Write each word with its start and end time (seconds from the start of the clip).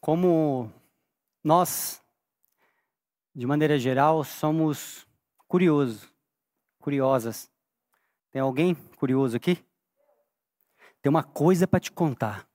Como 0.00 0.72
nós, 1.44 2.02
de 3.34 3.46
maneira 3.46 3.78
geral, 3.78 4.24
somos 4.24 5.06
curiosos, 5.46 6.10
curiosas. 6.78 7.50
Tem 8.30 8.40
alguém 8.40 8.74
curioso 8.74 9.36
aqui? 9.36 9.62
Tem 11.02 11.10
uma 11.10 11.22
coisa 11.22 11.66
para 11.66 11.80
te 11.80 11.92
contar. 11.92 12.48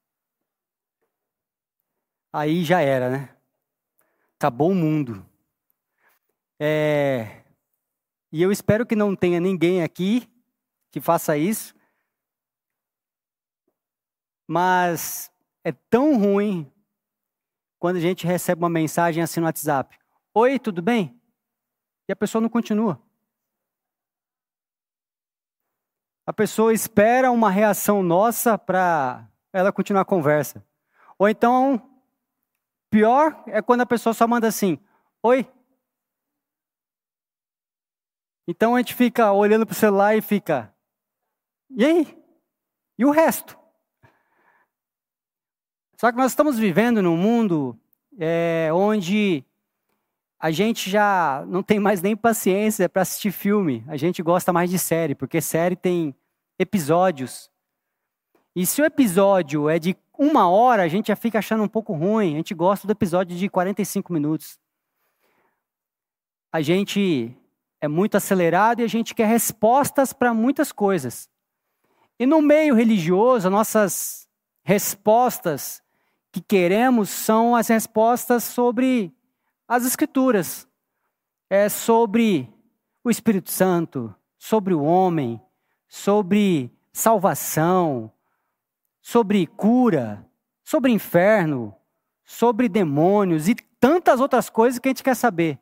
Aí 2.34 2.64
já 2.64 2.82
era, 2.82 3.10
né? 3.10 3.38
Acabou 4.36 4.72
o 4.72 4.76
mundo. 4.76 5.26
É... 6.60 7.44
E 8.32 8.42
eu 8.42 8.52
espero 8.52 8.86
que 8.86 8.96
não 8.96 9.16
tenha 9.16 9.40
ninguém 9.40 9.84
aqui 9.84 10.30
que 10.92 11.00
faça 11.00 11.38
isso. 11.38 11.74
Mas 14.48 15.32
é 15.64 15.72
tão 15.72 16.18
ruim 16.18 16.72
quando 17.86 17.98
a 17.98 18.00
gente 18.00 18.26
recebe 18.26 18.64
uma 18.64 18.70
mensagem 18.70 19.22
assim 19.22 19.40
no 19.40 19.46
WhatsApp: 19.46 19.96
Oi, 20.34 20.58
tudo 20.58 20.82
bem? 20.82 21.22
E 22.10 22.12
a 22.12 22.16
pessoa 22.16 22.42
não 22.42 22.50
continua. 22.50 23.00
A 26.26 26.34
pessoa 26.34 26.74
espera 26.74 27.32
uma 27.32 27.52
reação 27.52 28.02
nossa 28.02 28.58
para 28.58 29.30
ela 29.54 29.72
continuar 29.72 30.02
a 30.02 30.06
conversa. 30.06 30.66
Ou 31.20 31.30
então, 31.30 32.02
pior 32.90 33.44
é 33.46 33.62
quando 33.62 33.82
a 33.82 33.86
pessoa 33.86 34.16
só 34.16 34.28
manda 34.28 34.48
assim: 34.48 34.80
Oi. 35.22 35.48
Então 38.48 38.74
a 38.74 38.80
gente 38.80 38.96
fica 38.96 39.32
olhando 39.32 39.64
para 39.64 39.74
o 39.74 39.76
celular 39.76 40.18
e 40.18 40.24
fica: 40.24 40.76
E 41.70 41.86
aí? 41.86 42.26
E 42.98 43.06
o 43.06 43.12
resto? 43.12 43.56
Só 45.98 46.12
que 46.12 46.18
nós 46.18 46.32
estamos 46.32 46.58
vivendo 46.58 47.02
num 47.02 47.16
mundo 47.16 47.78
é, 48.20 48.70
onde 48.74 49.44
a 50.40 50.52
gente 50.52 50.90
já 50.90 51.44
não 51.48 51.64
tem 51.64 51.80
mais 51.80 52.02
nem 52.02 52.16
paciência 52.16 52.90
para 52.90 53.02
assistir 53.02 53.32
filme. 53.32 53.84
A 53.88 53.96
gente 53.96 54.22
gosta 54.22 54.52
mais 54.52 54.70
de 54.70 54.78
série, 54.78 55.16
porque 55.16 55.40
série 55.40 55.76
tem 55.76 56.14
episódios. 56.60 57.50
E 58.56 58.66
se 58.66 58.82
o 58.82 58.86
episódio 58.86 59.70
é 59.70 59.80
de 59.80 59.96
uma 60.18 60.50
hora, 60.50 60.84
a 60.84 60.88
gente 60.88 61.08
já 61.08 61.16
fica 61.16 61.40
achando 61.40 61.64
um 61.64 61.68
pouco 61.68 61.94
ruim. 61.94 62.34
A 62.34 62.38
gente 62.38 62.54
gosta 62.54 62.86
do 62.86 62.92
episódio 62.92 63.36
de 63.36 63.50
45 63.50 64.12
minutos. 64.12 64.60
A 66.52 66.62
gente 66.62 67.36
é 67.82 67.88
muito 67.88 68.16
acelerado 68.16 68.82
e 68.82 68.84
a 68.84 68.88
gente 68.88 69.16
quer 69.16 69.28
respostas 69.28 70.14
para 70.14 70.34
muitas 70.34 70.72
coisas. 70.72 71.30
E 72.20 72.26
no 72.26 72.42
meio 72.42 72.76
religioso, 72.76 73.50
nossas 73.50 74.28
respostas 74.64 75.82
que 76.36 76.42
queremos 76.42 77.10
são 77.10 77.56
as 77.56 77.70
respostas 77.70 78.44
sobre 78.44 79.10
as 79.66 79.86
Escrituras. 79.86 80.68
É 81.50 81.70
sobre 81.70 82.54
o 83.02 83.10
Espírito 83.10 83.50
Santo, 83.50 84.14
sobre 84.38 84.74
o 84.74 84.84
homem, 84.84 85.40
sobre 85.88 86.70
salvação, 86.92 88.12
sobre 89.02 89.48
cura, 89.48 90.30
sobre 90.62 90.92
inferno, 90.92 91.74
sobre 92.26 92.68
demônios 92.68 93.48
e 93.48 93.56
tantas 93.80 94.20
outras 94.20 94.50
coisas 94.50 94.78
que 94.78 94.90
a 94.90 94.92
gente 94.92 95.04
quer 95.04 95.16
saber. 95.16 95.58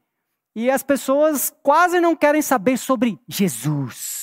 E 0.55 0.71
as 0.71 0.81
pessoas 0.81 1.53
quase 1.61 1.99
não 1.99 2.15
querem 2.15 2.41
saber 2.41 2.77
sobre 2.77 3.19
Jesus. 3.27 4.22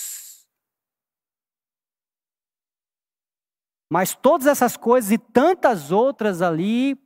Mas 3.90 4.14
todas 4.14 4.46
essas 4.46 4.76
coisas 4.76 5.10
e 5.10 5.18
tantas 5.18 5.90
outras 5.90 6.40
ali, 6.40 6.96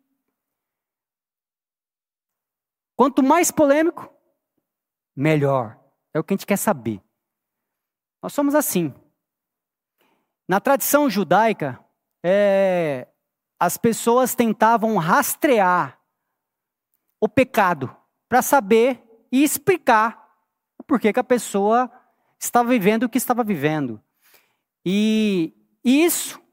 quanto 2.94 3.22
mais 3.22 3.50
polêmico, 3.50 4.12
melhor. 5.16 5.80
É 6.12 6.20
o 6.20 6.24
que 6.24 6.34
a 6.34 6.36
gente 6.36 6.46
quer 6.46 6.58
saber. 6.58 7.00
Nós 8.22 8.34
somos 8.34 8.54
assim. 8.54 8.94
Na 10.46 10.60
tradição 10.60 11.08
judaica, 11.08 11.82
é, 12.22 13.08
as 13.58 13.78
pessoas 13.78 14.34
tentavam 14.34 14.98
rastrear 14.98 15.98
o 17.18 17.26
pecado 17.26 17.96
para 18.28 18.42
saber 18.42 19.02
e 19.32 19.42
explicar 19.42 20.22
o 20.78 20.82
porquê 20.82 21.14
que 21.14 21.20
a 21.20 21.24
pessoa 21.24 21.90
estava 22.38 22.68
vivendo 22.68 23.04
o 23.04 23.08
que 23.08 23.16
estava 23.16 23.42
vivendo. 23.42 24.02
E 24.84 25.54
isso 25.82 26.43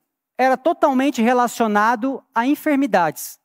era 0.41 0.57
totalmente 0.57 1.21
relacionado 1.21 2.23
a 2.33 2.47
enfermidades. 2.47 3.39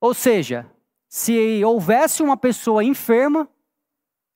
Ou 0.00 0.14
seja, 0.14 0.70
se 1.08 1.64
houvesse 1.64 2.22
uma 2.22 2.36
pessoa 2.36 2.84
enferma, 2.84 3.48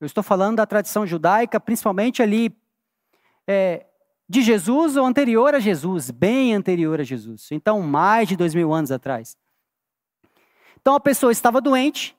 eu 0.00 0.06
estou 0.06 0.25
falando 0.25 0.56
da 0.56 0.66
tradição 0.66 1.06
judaica, 1.06 1.60
principalmente 1.60 2.21
ali 2.21 2.53
é, 3.47 3.87
de 4.28 4.43
Jesus 4.43 4.97
ou 4.97 5.06
anterior 5.06 5.54
a 5.54 5.60
Jesus, 5.60 6.10
bem 6.10 6.53
anterior 6.53 7.00
a 7.00 7.04
Jesus. 7.04 7.47
Então, 7.53 7.81
mais 7.81 8.27
de 8.27 8.37
dois 8.37 8.53
mil 8.53 8.75
anos 8.75 8.91
atrás. 8.91 9.37
Então, 10.81 10.97
a 10.97 11.00
pessoa 11.00 11.31
estava 11.31 11.60
doente, 11.60 12.16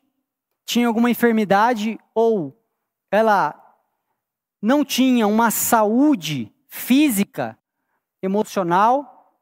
tinha 0.66 0.88
alguma 0.88 1.12
enfermidade 1.12 2.00
ou 2.16 2.58
ela 3.12 3.62
não 4.62 4.86
tinha 4.86 5.28
uma 5.28 5.52
saúde 5.52 6.50
física 6.66 7.60
emocional, 8.22 9.40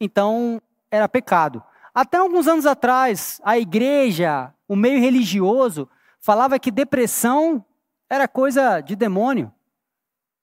então 0.00 0.60
era 0.90 1.08
pecado. 1.08 1.62
Até 1.94 2.16
alguns 2.16 2.48
anos 2.48 2.66
atrás, 2.66 3.40
a 3.44 3.58
igreja, 3.58 4.52
o 4.66 4.74
meio 4.74 5.00
religioso, 5.00 5.88
falava 6.20 6.58
que 6.58 6.70
depressão 6.70 7.64
era 8.08 8.26
coisa 8.26 8.80
de 8.80 8.96
demônio. 8.96 9.52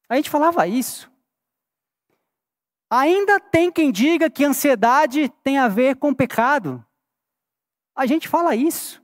A 0.07 0.16
gente 0.16 0.29
falava 0.29 0.68
isso. 0.68 1.12
Ainda 2.90 3.40
tem 3.40 3.72
quem 3.72 3.91
diga 3.91 4.29
que 4.29 4.44
ansiedade 4.44 5.29
tem 5.44 5.58
a 5.58 5.68
ver 5.68 5.96
com 5.96 6.13
pecado. 6.13 6.85
A 7.96 8.06
gente 8.06 8.28
fala 8.28 8.56
isso. 8.56 9.02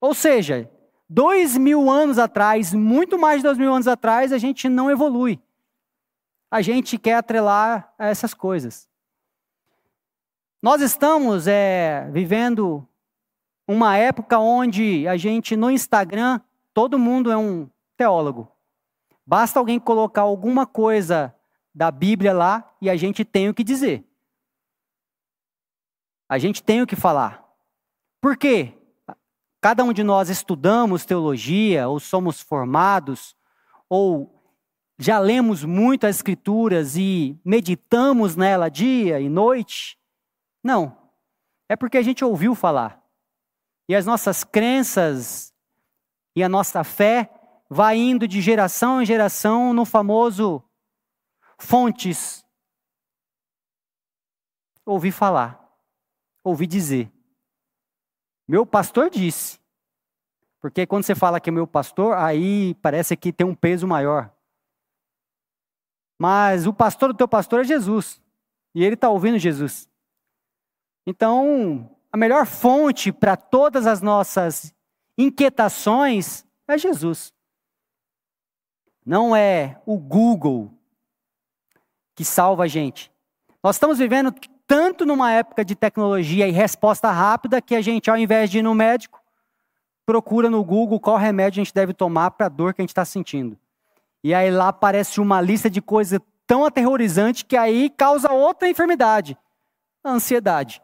Ou 0.00 0.14
seja, 0.14 0.70
dois 1.08 1.56
mil 1.56 1.90
anos 1.90 2.18
atrás, 2.18 2.72
muito 2.72 3.18
mais 3.18 3.38
de 3.38 3.44
dois 3.44 3.58
mil 3.58 3.72
anos 3.72 3.86
atrás, 3.86 4.32
a 4.32 4.38
gente 4.38 4.68
não 4.68 4.90
evolui 4.90 5.40
a 6.52 6.60
gente 6.60 6.98
quer 6.98 7.14
atrelar 7.14 7.94
a 7.98 8.08
essas 8.08 8.34
coisas. 8.34 8.86
Nós 10.60 10.82
estamos 10.82 11.46
é, 11.46 12.06
vivendo 12.10 12.86
uma 13.66 13.96
época 13.96 14.38
onde 14.38 15.08
a 15.08 15.16
gente 15.16 15.56
no 15.56 15.70
Instagram, 15.70 16.42
todo 16.74 16.98
mundo 16.98 17.32
é 17.32 17.36
um 17.38 17.70
teólogo. 17.96 18.52
Basta 19.26 19.58
alguém 19.58 19.80
colocar 19.80 20.20
alguma 20.20 20.66
coisa 20.66 21.34
da 21.74 21.90
Bíblia 21.90 22.34
lá 22.34 22.70
e 22.82 22.90
a 22.90 22.96
gente 22.96 23.24
tem 23.24 23.48
o 23.48 23.54
que 23.54 23.64
dizer. 23.64 24.04
A 26.28 26.36
gente 26.36 26.62
tem 26.62 26.82
o 26.82 26.86
que 26.86 26.94
falar. 26.94 27.42
Por 28.20 28.36
quê? 28.36 28.74
Cada 29.58 29.82
um 29.84 29.92
de 29.94 30.02
nós 30.02 30.28
estudamos 30.28 31.06
teologia, 31.06 31.88
ou 31.88 31.98
somos 31.98 32.42
formados, 32.42 33.34
ou 33.88 34.41
já 34.98 35.18
lemos 35.18 35.64
muito 35.64 36.06
as 36.06 36.16
Escrituras 36.16 36.96
e 36.96 37.40
meditamos 37.44 38.36
nela 38.36 38.68
dia 38.68 39.20
e 39.20 39.28
noite? 39.28 39.98
Não. 40.62 40.96
É 41.68 41.76
porque 41.76 41.98
a 41.98 42.02
gente 42.02 42.24
ouviu 42.24 42.54
falar. 42.54 43.02
E 43.88 43.94
as 43.94 44.06
nossas 44.06 44.44
crenças 44.44 45.52
e 46.36 46.42
a 46.42 46.48
nossa 46.48 46.84
fé 46.84 47.30
vai 47.68 47.96
indo 47.96 48.28
de 48.28 48.40
geração 48.40 49.02
em 49.02 49.06
geração 49.06 49.72
no 49.72 49.84
famoso 49.84 50.62
fontes. 51.58 52.44
Ouvi 54.84 55.10
falar, 55.10 55.58
ouvi 56.44 56.66
dizer. 56.66 57.10
Meu 58.46 58.66
pastor 58.66 59.08
disse. 59.08 59.60
Porque 60.60 60.86
quando 60.86 61.04
você 61.04 61.14
fala 61.14 61.40
que 61.40 61.50
é 61.50 61.52
meu 61.52 61.66
pastor, 61.66 62.16
aí 62.16 62.74
parece 62.74 63.16
que 63.16 63.32
tem 63.32 63.46
um 63.46 63.54
peso 63.54 63.86
maior. 63.86 64.32
Mas 66.22 66.68
o 66.68 66.72
pastor 66.72 67.12
do 67.12 67.16
teu 67.16 67.26
pastor 67.26 67.62
é 67.62 67.64
Jesus. 67.64 68.22
E 68.72 68.84
ele 68.84 68.94
está 68.94 69.10
ouvindo 69.10 69.40
Jesus. 69.40 69.88
Então, 71.04 71.90
a 72.12 72.16
melhor 72.16 72.46
fonte 72.46 73.10
para 73.10 73.36
todas 73.36 73.88
as 73.88 74.00
nossas 74.00 74.72
inquietações 75.18 76.46
é 76.68 76.78
Jesus. 76.78 77.34
Não 79.04 79.34
é 79.34 79.80
o 79.84 79.98
Google 79.98 80.72
que 82.14 82.24
salva 82.24 82.62
a 82.62 82.68
gente. 82.68 83.10
Nós 83.60 83.74
estamos 83.74 83.98
vivendo 83.98 84.32
tanto 84.64 85.04
numa 85.04 85.32
época 85.32 85.64
de 85.64 85.74
tecnologia 85.74 86.46
e 86.46 86.52
resposta 86.52 87.10
rápida 87.10 87.60
que 87.60 87.74
a 87.74 87.80
gente, 87.80 88.08
ao 88.08 88.16
invés 88.16 88.48
de 88.48 88.60
ir 88.60 88.62
no 88.62 88.76
médico, 88.76 89.20
procura 90.06 90.48
no 90.48 90.62
Google 90.62 91.00
qual 91.00 91.16
remédio 91.16 91.60
a 91.60 91.64
gente 91.64 91.74
deve 91.74 91.92
tomar 91.92 92.30
para 92.30 92.46
a 92.46 92.48
dor 92.48 92.72
que 92.72 92.80
a 92.80 92.84
gente 92.84 92.90
está 92.90 93.04
sentindo. 93.04 93.58
E 94.22 94.32
aí 94.32 94.50
lá 94.50 94.68
aparece 94.68 95.20
uma 95.20 95.40
lista 95.40 95.68
de 95.68 95.82
coisas 95.82 96.20
tão 96.46 96.64
aterrorizante 96.64 97.44
que 97.44 97.56
aí 97.56 97.90
causa 97.90 98.32
outra 98.32 98.68
enfermidade, 98.68 99.36
a 100.04 100.10
ansiedade. 100.10 100.82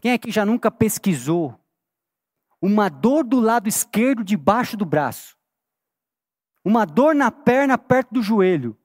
Quem 0.00 0.12
aqui 0.12 0.30
já 0.30 0.44
nunca 0.44 0.70
pesquisou 0.70 1.58
uma 2.60 2.88
dor 2.88 3.24
do 3.24 3.40
lado 3.40 3.68
esquerdo 3.68 4.24
debaixo 4.24 4.76
do 4.76 4.84
braço? 4.84 5.36
Uma 6.64 6.84
dor 6.84 7.14
na 7.14 7.30
perna 7.30 7.78
perto 7.78 8.14
do 8.14 8.22
joelho? 8.22 8.76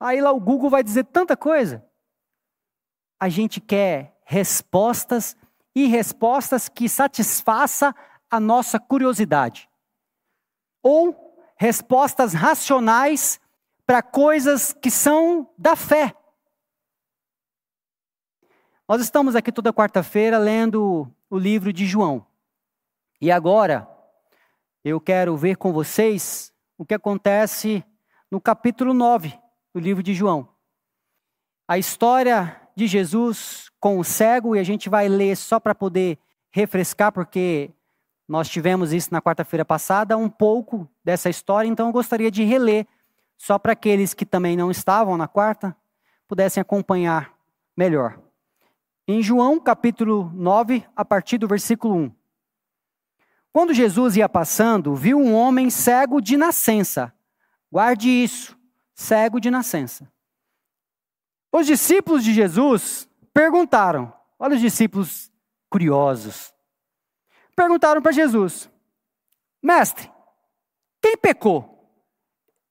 Aí 0.00 0.20
lá 0.20 0.32
o 0.32 0.40
Google 0.40 0.70
vai 0.70 0.82
dizer 0.82 1.04
tanta 1.04 1.36
coisa. 1.36 1.86
A 3.20 3.28
gente 3.28 3.60
quer 3.60 4.18
respostas 4.24 5.36
e 5.74 5.86
respostas 5.86 6.68
que 6.68 6.88
satisfaça 6.88 7.94
a 8.30 8.40
nossa 8.40 8.80
curiosidade. 8.80 9.68
Ou 10.82 11.36
respostas 11.56 12.34
racionais 12.34 13.40
para 13.86 14.02
coisas 14.02 14.72
que 14.72 14.90
são 14.90 15.48
da 15.56 15.76
fé. 15.76 16.14
Nós 18.88 19.00
estamos 19.00 19.36
aqui 19.36 19.52
toda 19.52 19.72
quarta-feira 19.72 20.38
lendo 20.38 21.10
o 21.30 21.38
livro 21.38 21.72
de 21.72 21.86
João. 21.86 22.26
E 23.20 23.30
agora 23.30 23.88
eu 24.84 25.00
quero 25.00 25.36
ver 25.36 25.56
com 25.56 25.72
vocês 25.72 26.52
o 26.76 26.84
que 26.84 26.94
acontece 26.94 27.84
no 28.30 28.40
capítulo 28.40 28.92
9 28.92 29.38
do 29.72 29.80
livro 29.80 30.02
de 30.02 30.14
João. 30.14 30.48
A 31.68 31.78
história 31.78 32.60
de 32.74 32.86
Jesus 32.86 33.70
com 33.78 33.98
o 33.98 34.04
cego, 34.04 34.56
e 34.56 34.58
a 34.58 34.62
gente 34.62 34.88
vai 34.88 35.08
ler 35.08 35.36
só 35.36 35.58
para 35.58 35.74
poder 35.74 36.18
refrescar, 36.50 37.12
porque 37.12 37.70
nós 38.28 38.48
tivemos 38.48 38.92
isso 38.92 39.08
na 39.12 39.20
quarta-feira 39.20 39.64
passada, 39.64 40.16
um 40.16 40.28
pouco 40.28 40.88
dessa 41.04 41.28
história, 41.28 41.68
então 41.68 41.86
eu 41.88 41.92
gostaria 41.92 42.30
de 42.30 42.44
reler, 42.44 42.86
só 43.36 43.58
para 43.58 43.72
aqueles 43.72 44.14
que 44.14 44.24
também 44.24 44.56
não 44.56 44.70
estavam 44.70 45.16
na 45.16 45.26
quarta, 45.26 45.76
pudessem 46.28 46.60
acompanhar 46.60 47.34
melhor. 47.76 48.18
Em 49.06 49.22
João 49.22 49.58
capítulo 49.58 50.30
9, 50.34 50.86
a 50.94 51.04
partir 51.04 51.38
do 51.38 51.48
versículo 51.48 51.94
1. 51.96 52.12
Quando 53.52 53.74
Jesus 53.74 54.16
ia 54.16 54.28
passando, 54.28 54.94
viu 54.94 55.18
um 55.18 55.34
homem 55.34 55.68
cego 55.68 56.20
de 56.20 56.36
nascença. 56.36 57.12
Guarde 57.70 58.08
isso, 58.08 58.56
cego 58.94 59.38
de 59.40 59.50
nascença. 59.50 60.10
Os 61.52 61.66
discípulos 61.66 62.24
de 62.24 62.32
Jesus 62.32 63.06
perguntaram, 63.34 64.12
olha 64.38 64.54
os 64.54 64.60
discípulos 64.60 65.30
curiosos. 65.68 66.54
Perguntaram 67.54 68.00
para 68.00 68.12
Jesus: 68.12 68.70
Mestre, 69.62 70.10
quem 71.00 71.16
pecou? 71.16 71.68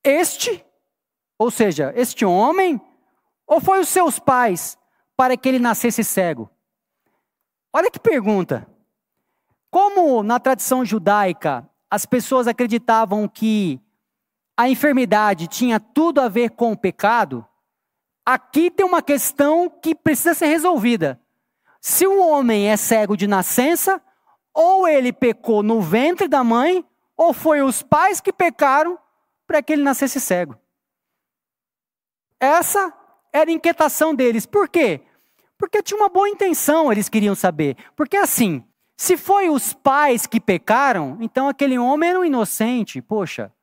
Este, 0.04 0.66
ou 1.38 1.52
seja, 1.52 1.94
este 1.96 2.26
homem, 2.26 2.82
ou 3.46 3.60
foi 3.60 3.80
os 3.80 3.90
seus 3.90 4.20
pais 4.20 4.78
para 5.16 5.38
que 5.38 5.48
ele 5.48 5.60
nascesse 5.60 6.04
cego? 6.04 6.50
Olha 7.74 7.92
que 7.92 8.00
pergunta. 8.00 8.68
Como 9.70 10.22
na 10.24 10.40
tradição 10.40 10.84
judaica 10.84 11.70
as 11.90 12.06
pessoas 12.06 12.48
acreditavam 12.48 13.28
que 13.28 13.80
a 14.56 14.70
enfermidade 14.70 15.48
tinha 15.48 15.80
tudo 15.80 16.22
a 16.22 16.30
ver 16.30 16.52
com 16.52 16.72
o 16.72 16.78
pecado, 16.78 17.46
aqui 18.26 18.72
tem 18.72 18.86
uma 18.86 19.02
questão 19.02 19.70
que 19.70 19.94
precisa 19.94 20.34
ser 20.34 20.48
resolvida. 20.48 21.20
Se 21.82 22.08
o 22.08 22.22
homem 22.26 22.70
é 22.70 22.78
cego 22.78 23.18
de 23.18 23.28
nascença, 23.28 24.02
ou 24.54 24.88
ele 24.88 25.14
pecou 25.14 25.64
no 25.64 25.82
ventre 25.82 26.28
da 26.28 26.44
mãe, 26.44 26.86
ou 27.16 27.34
foi 27.34 27.62
os 27.62 27.84
pais 27.84 28.20
que 28.20 28.34
pecaram 28.34 28.98
para 29.46 29.62
que 29.62 29.74
ele 29.74 29.84
nascesse 29.84 30.20
cego. 30.20 30.58
Essa 32.40 32.94
era 33.32 33.50
a 33.50 33.54
inquietação 33.54 34.16
deles. 34.16 34.46
Por 34.46 34.68
quê? 34.68 35.02
Porque 35.58 35.84
tinha 35.84 36.00
uma 36.00 36.10
boa 36.10 36.28
intenção, 36.28 36.92
eles 36.92 37.08
queriam 37.08 37.36
saber. 37.36 37.78
Porque 37.96 38.18
assim, 38.18 38.64
se 38.98 39.16
foi 39.16 39.50
os 39.50 39.74
pais 39.74 40.26
que 40.26 40.40
pecaram, 40.40 41.18
então 41.22 41.48
aquele 41.48 41.78
homem 41.78 42.10
era 42.10 42.20
um 42.20 42.26
inocente. 42.26 43.02
Poxa, 43.02 43.54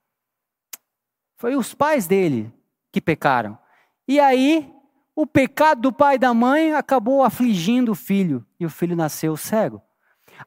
foi 1.37 1.57
os 1.57 1.75
pais 1.75 2.07
dele 2.07 2.53
que 2.93 3.01
pecaram. 3.01 3.59
E 4.07 4.19
aí, 4.21 4.73
o 5.15 5.27
pecado 5.27 5.83
do 5.83 5.93
pai 5.93 6.15
e 6.15 6.19
da 6.19 6.33
mãe 6.33 6.73
acabou 6.73 7.23
afligindo 7.23 7.93
o 7.93 7.97
filho, 7.97 8.47
e 8.59 8.65
o 8.65 8.71
filho 8.71 8.97
nasceu 8.97 9.37
cego. 9.37 9.83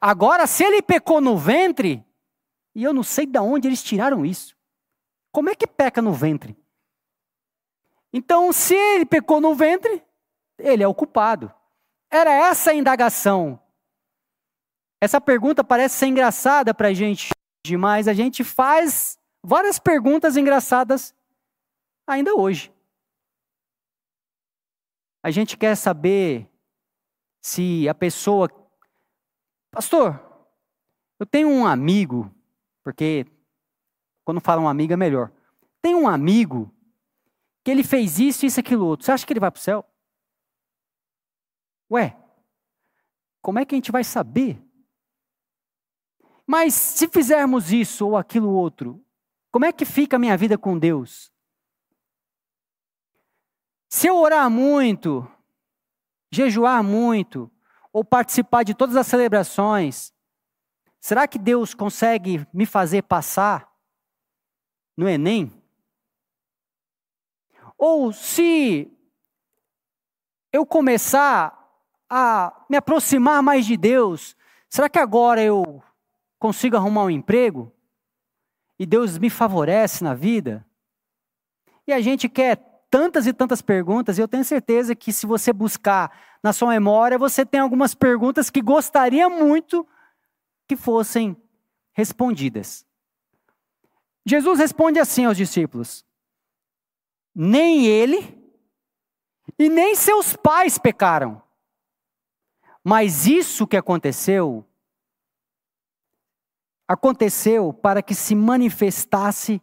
Agora, 0.00 0.46
se 0.46 0.64
ele 0.64 0.82
pecou 0.82 1.20
no 1.20 1.36
ventre, 1.36 2.04
e 2.74 2.82
eu 2.82 2.92
não 2.92 3.02
sei 3.02 3.26
de 3.26 3.38
onde 3.38 3.68
eles 3.68 3.82
tiraram 3.82 4.24
isso. 4.24 4.56
Como 5.30 5.50
é 5.50 5.54
que 5.54 5.66
peca 5.66 6.02
no 6.02 6.12
ventre? 6.12 6.56
Então, 8.12 8.52
se 8.52 8.74
ele 8.74 9.06
pecou 9.06 9.40
no 9.40 9.54
ventre, 9.54 10.02
ele 10.58 10.82
é 10.82 10.88
o 10.88 10.94
culpado. 10.94 11.52
Era 12.10 12.30
essa 12.30 12.70
a 12.70 12.74
indagação. 12.74 13.58
Essa 15.00 15.20
pergunta 15.20 15.64
parece 15.64 15.96
ser 15.96 16.06
engraçada 16.06 16.74
para 16.74 16.88
a 16.88 16.94
gente, 16.94 17.30
mas 17.78 18.06
a 18.06 18.12
gente 18.12 18.44
faz 18.44 19.18
várias 19.42 19.78
perguntas 19.78 20.36
engraçadas 20.36 21.14
ainda 22.06 22.34
hoje. 22.34 22.72
A 25.24 25.30
gente 25.30 25.56
quer 25.56 25.76
saber 25.76 26.48
se 27.40 27.88
a 27.88 27.94
pessoa. 27.94 28.48
Pastor, 29.72 30.20
eu 31.18 31.24
tenho 31.24 31.48
um 31.48 31.66
amigo, 31.66 32.30
porque 32.84 33.26
quando 34.22 34.38
fala 34.38 34.60
um 34.60 34.68
amigo 34.68 34.92
é 34.92 34.96
melhor. 34.96 35.32
Tem 35.80 35.94
um 35.94 36.06
amigo 36.06 36.70
que 37.64 37.70
ele 37.70 37.82
fez 37.82 38.18
isso, 38.18 38.44
isso, 38.44 38.60
aquilo 38.60 38.84
outro. 38.84 39.06
Você 39.06 39.12
acha 39.12 39.26
que 39.26 39.32
ele 39.32 39.40
vai 39.40 39.50
para 39.50 39.58
o 39.58 39.62
céu? 39.62 39.84
Ué, 41.90 42.14
como 43.40 43.58
é 43.58 43.64
que 43.64 43.74
a 43.74 43.78
gente 43.78 43.90
vai 43.90 44.04
saber? 44.04 44.62
Mas 46.46 46.74
se 46.74 47.08
fizermos 47.08 47.72
isso 47.72 48.06
ou 48.06 48.16
aquilo 48.16 48.50
outro, 48.50 49.02
como 49.50 49.64
é 49.64 49.72
que 49.72 49.86
fica 49.86 50.16
a 50.16 50.18
minha 50.18 50.36
vida 50.36 50.58
com 50.58 50.78
Deus? 50.78 51.32
Se 53.88 54.06
eu 54.06 54.16
orar 54.16 54.50
muito, 54.50 55.26
jejuar 56.30 56.82
muito, 56.82 57.50
ou 57.92 58.04
participar 58.04 58.62
de 58.62 58.74
todas 58.74 58.96
as 58.96 59.06
celebrações, 59.06 60.12
será 61.00 61.28
que 61.28 61.38
Deus 61.38 61.74
consegue 61.74 62.46
me 62.52 62.64
fazer 62.64 63.02
passar 63.02 63.70
no 64.96 65.08
Enem? 65.08 65.52
Ou 67.76 68.12
se 68.12 68.90
eu 70.52 70.64
começar 70.64 71.58
a 72.08 72.64
me 72.68 72.76
aproximar 72.76 73.42
mais 73.42 73.66
de 73.66 73.76
Deus, 73.76 74.36
será 74.68 74.88
que 74.88 74.98
agora 74.98 75.42
eu 75.42 75.82
consigo 76.38 76.76
arrumar 76.76 77.04
um 77.04 77.10
emprego? 77.10 77.72
E 78.78 78.86
Deus 78.86 79.18
me 79.18 79.30
favorece 79.30 80.04
na 80.04 80.14
vida? 80.14 80.64
E 81.86 81.92
a 81.92 82.00
gente 82.00 82.28
quer 82.28 82.56
tantas 82.90 83.26
e 83.26 83.32
tantas 83.32 83.62
perguntas, 83.62 84.18
e 84.18 84.20
eu 84.20 84.28
tenho 84.28 84.44
certeza 84.44 84.94
que 84.94 85.12
se 85.12 85.26
você 85.26 85.52
buscar 85.52 86.12
na 86.42 86.52
sua 86.52 86.70
memória, 86.70 87.18
você 87.18 87.46
tem 87.46 87.60
algumas 87.60 87.94
perguntas 87.94 88.50
que 88.50 88.60
gostaria 88.60 89.28
muito 89.28 89.86
que 90.66 90.76
fossem 90.76 91.36
respondidas. 91.92 92.84
Jesus 94.26 94.58
responde 94.58 94.98
assim 94.98 95.24
aos 95.24 95.36
discípulos: 95.36 96.04
Nem 97.34 97.86
ele 97.86 98.38
e 99.58 99.68
nem 99.68 99.94
seus 99.94 100.36
pais 100.36 100.78
pecaram. 100.78 101.40
Mas 102.82 103.26
isso 103.26 103.66
que 103.66 103.76
aconteceu 103.76 104.66
aconteceu 106.88 107.72
para 107.72 108.02
que 108.02 108.14
se 108.14 108.34
manifestasse 108.34 109.62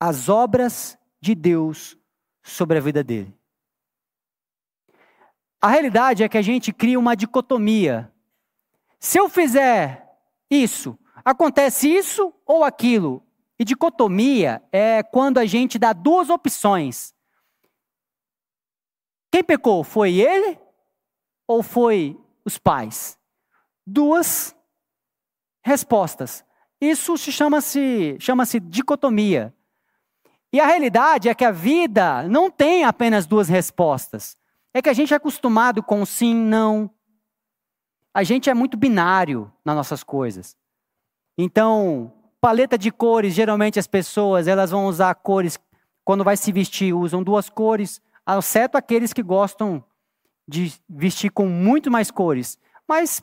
as 0.00 0.28
obras 0.28 0.98
de 1.20 1.34
Deus 1.34 1.96
sobre 2.42 2.78
a 2.78 2.80
vida 2.80 3.04
dele. 3.04 3.32
A 5.62 5.68
realidade 5.68 6.24
é 6.24 6.28
que 6.28 6.36
a 6.36 6.42
gente 6.42 6.72
cria 6.72 6.98
uma 6.98 7.14
dicotomia. 7.14 8.12
Se 8.98 9.20
eu 9.20 9.28
fizer 9.28 10.12
isso, 10.50 10.98
acontece 11.24 11.88
isso 11.88 12.34
ou 12.44 12.64
aquilo. 12.64 13.24
E 13.56 13.64
dicotomia 13.64 14.60
é 14.72 15.04
quando 15.04 15.38
a 15.38 15.46
gente 15.46 15.78
dá 15.78 15.92
duas 15.92 16.30
opções. 16.30 17.14
Quem 19.30 19.44
pecou? 19.44 19.84
Foi 19.84 20.14
ele 20.14 20.58
ou 21.46 21.62
foi 21.62 22.20
os 22.44 22.58
pais? 22.58 23.16
Duas 23.86 24.56
respostas. 25.64 26.44
Isso 26.80 27.16
se 27.16 27.30
chama-se 27.30 28.16
chama-se 28.18 28.58
dicotomia. 28.58 29.54
E 30.52 30.58
a 30.58 30.66
realidade 30.66 31.28
é 31.28 31.34
que 31.36 31.44
a 31.44 31.52
vida 31.52 32.24
não 32.24 32.50
tem 32.50 32.82
apenas 32.82 33.26
duas 33.26 33.48
respostas. 33.48 34.36
É 34.74 34.80
que 34.80 34.88
a 34.88 34.92
gente 34.92 35.12
é 35.12 35.16
acostumado 35.16 35.82
com 35.82 36.04
sim, 36.04 36.34
não. 36.34 36.90
A 38.14 38.22
gente 38.22 38.48
é 38.48 38.54
muito 38.54 38.76
binário 38.76 39.52
nas 39.64 39.76
nossas 39.76 40.02
coisas. 40.02 40.56
Então, 41.36 42.12
paleta 42.40 42.76
de 42.76 42.90
cores, 42.90 43.34
geralmente 43.34 43.78
as 43.78 43.86
pessoas, 43.86 44.46
elas 44.46 44.70
vão 44.70 44.86
usar 44.86 45.14
cores 45.14 45.58
quando 46.04 46.24
vai 46.24 46.36
se 46.36 46.50
vestir, 46.52 46.92
usam 46.92 47.22
duas 47.22 47.48
cores, 47.48 48.00
exceto 48.38 48.76
aqueles 48.76 49.12
que 49.12 49.22
gostam 49.22 49.84
de 50.46 50.72
vestir 50.88 51.30
com 51.30 51.46
muito 51.46 51.90
mais 51.90 52.10
cores. 52.10 52.58
Mas, 52.86 53.22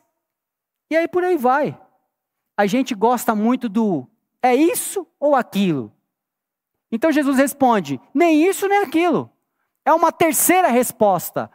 e 0.90 0.96
aí 0.96 1.08
por 1.08 1.24
aí 1.24 1.38
vai. 1.38 1.80
A 2.58 2.66
gente 2.66 2.96
gosta 2.96 3.36
muito 3.36 3.70
do 3.70 4.08
é 4.42 4.56
isso 4.56 5.08
ou 5.20 5.36
aquilo. 5.36 5.92
Então 6.92 7.12
Jesus 7.12 7.38
responde: 7.38 8.00
nem 8.14 8.48
isso 8.48 8.68
nem 8.68 8.80
aquilo. 8.80 9.32
É 9.86 9.94
uma 9.94 10.12
terceira 10.12 10.70
resposta. 10.70 11.50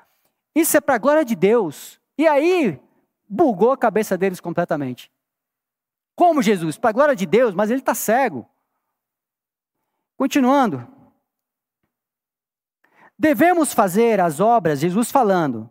Isso 0.54 0.76
é 0.76 0.80
para 0.80 0.94
a 0.94 0.98
glória 0.98 1.24
de 1.24 1.34
Deus. 1.34 2.00
E 2.16 2.26
aí 2.26 2.80
bugou 3.28 3.72
a 3.72 3.78
cabeça 3.78 4.16
deles 4.16 4.40
completamente. 4.40 5.10
Como 6.14 6.42
Jesus? 6.42 6.78
Para 6.78 6.90
a 6.90 6.92
glória 6.92 7.16
de 7.16 7.26
Deus, 7.26 7.54
mas 7.54 7.70
ele 7.70 7.80
está 7.80 7.94
cego. 7.94 8.48
Continuando. 10.16 10.86
Devemos 13.18 13.72
fazer 13.72 14.20
as 14.20 14.40
obras, 14.40 14.80
Jesus 14.80 15.10
falando, 15.10 15.70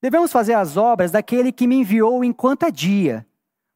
devemos 0.00 0.30
fazer 0.30 0.54
as 0.54 0.76
obras 0.76 1.10
daquele 1.10 1.52
que 1.52 1.66
me 1.66 1.76
enviou 1.76 2.22
enquanto 2.22 2.64
é 2.64 2.70
dia. 2.70 3.26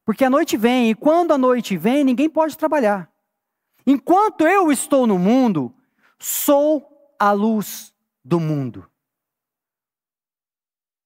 Porque 0.05 0.23
a 0.23 0.29
noite 0.29 0.55
vem, 0.55 0.91
e 0.91 0.95
quando 0.95 1.31
a 1.31 1.37
noite 1.37 1.75
vem, 1.77 2.03
ninguém 2.03 2.29
pode 2.29 2.55
trabalhar. 2.55 3.11
Enquanto 3.87 4.47
eu 4.47 4.71
estou 4.71 5.07
no 5.07 5.17
mundo, 5.17 5.73
sou 6.19 6.94
a 7.19 7.31
luz 7.31 7.93
do 8.23 8.39
mundo. 8.39 8.89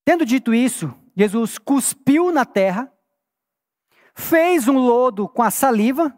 Tendo 0.06 0.26
dito 0.26 0.54
isso, 0.54 0.94
Jesus 1.16 1.58
cuspiu 1.58 2.32
na 2.32 2.46
terra, 2.46 2.92
fez 4.14 4.68
um 4.68 4.78
lodo 4.78 5.28
com 5.28 5.44
a 5.44 5.52
saliva 5.52 6.18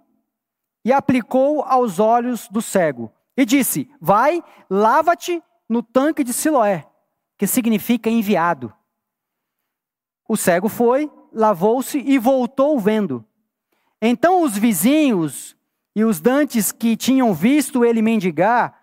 e 0.86 0.94
aplicou 0.94 1.64
aos 1.64 2.00
olhos 2.00 2.48
do 2.48 2.62
cego. 2.62 3.12
E 3.36 3.46
disse: 3.46 3.90
Vai, 4.00 4.44
lava-te 4.70 5.42
no 5.68 5.82
tanque 5.82 6.24
de 6.24 6.34
Siloé, 6.34 6.88
que 7.38 7.48
significa 7.48 8.10
enviado. 8.10 8.74
O 10.28 10.38
cego 10.38 10.70
foi, 10.70 11.12
lavou-se 11.34 11.98
e 11.98 12.18
voltou 12.18 12.80
vendo. 12.80 13.26
Então 14.02 14.44
os 14.44 14.58
vizinhos 14.58 15.56
e 15.96 16.04
os 16.04 16.20
dantes 16.20 16.72
que 16.72 16.96
tinham 16.96 17.34
visto 17.34 17.84
ele 17.84 18.02
mendigar 18.02 18.81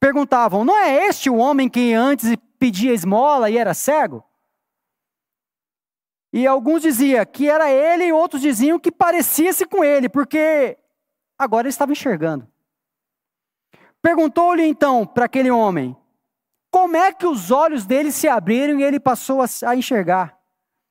perguntavam: 0.00 0.64
Não 0.64 0.76
é 0.76 1.06
este 1.06 1.28
o 1.28 1.36
homem 1.36 1.68
que 1.68 1.92
antes 1.92 2.36
pedia 2.58 2.92
esmola 2.92 3.50
e 3.50 3.56
era 3.56 3.74
cego? 3.74 4.24
E 6.32 6.46
alguns 6.46 6.82
diziam 6.82 7.24
que 7.24 7.48
era 7.48 7.70
ele, 7.70 8.04
e 8.04 8.12
outros 8.12 8.42
diziam 8.42 8.78
que 8.78 8.92
parecia-se 8.92 9.64
com 9.64 9.82
ele, 9.82 10.08
porque 10.08 10.76
agora 11.38 11.62
ele 11.62 11.70
estava 11.70 11.92
enxergando. 11.92 12.46
Perguntou-lhe 14.02 14.64
então 14.64 15.06
para 15.06 15.24
aquele 15.24 15.50
homem: 15.50 15.96
como 16.70 16.96
é 16.96 17.12
que 17.12 17.26
os 17.26 17.50
olhos 17.50 17.86
dele 17.86 18.12
se 18.12 18.28
abriram 18.28 18.78
e 18.78 18.84
ele 18.84 19.00
passou 19.00 19.40
a, 19.42 19.76
enxergar? 19.76 20.38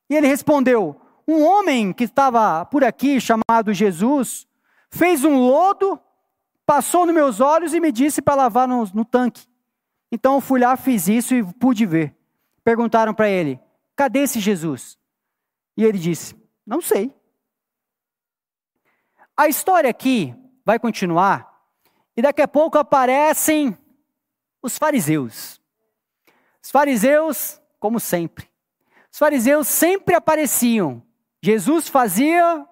E 0.09 0.15
ele 0.15 0.27
respondeu: 0.27 0.99
Um 1.27 1.43
homem 1.43 1.93
que 1.93 2.05
estava 2.05 2.65
por 2.65 2.83
aqui, 2.83 3.21
chamado 3.21 3.73
Jesus, 3.73 4.47
fez 4.89 5.23
um 5.23 5.37
lodo, 5.37 5.99
passou 6.67 7.05
nos 7.05 7.15
meus 7.15 7.39
olhos 7.39 7.73
e 7.73 7.79
me 7.79 7.93
disse 7.93 8.21
para 8.21 8.35
lavar 8.35 8.67
no, 8.67 8.83
no 8.93 9.05
tanque. 9.05 9.47
Então 10.11 10.35
eu 10.35 10.41
fui 10.41 10.59
lá, 10.59 10.75
fiz 10.75 11.07
isso 11.07 11.33
e 11.33 11.41
pude 11.53 11.85
ver. 11.85 12.13
Perguntaram 12.63 13.13
para 13.13 13.29
ele: 13.29 13.59
Cadê 13.95 14.19
esse 14.19 14.41
Jesus? 14.41 14.99
E 15.77 15.83
ele 15.85 15.97
disse: 15.97 16.35
Não 16.65 16.81
sei. 16.81 17.11
A 19.35 19.47
história 19.47 19.89
aqui 19.89 20.35
vai 20.65 20.77
continuar, 20.77 21.63
e 22.15 22.21
daqui 22.21 22.41
a 22.41 22.47
pouco 22.47 22.77
aparecem 22.77 23.77
os 24.61 24.77
fariseus. 24.77 25.61
Os 26.61 26.69
fariseus, 26.69 27.61
como 27.79 27.99
sempre, 27.99 28.49
os 29.11 29.17
fariseus 29.17 29.67
sempre 29.67 30.15
apareciam. 30.15 31.01
Jesus 31.41 31.87
fazia 31.87 32.67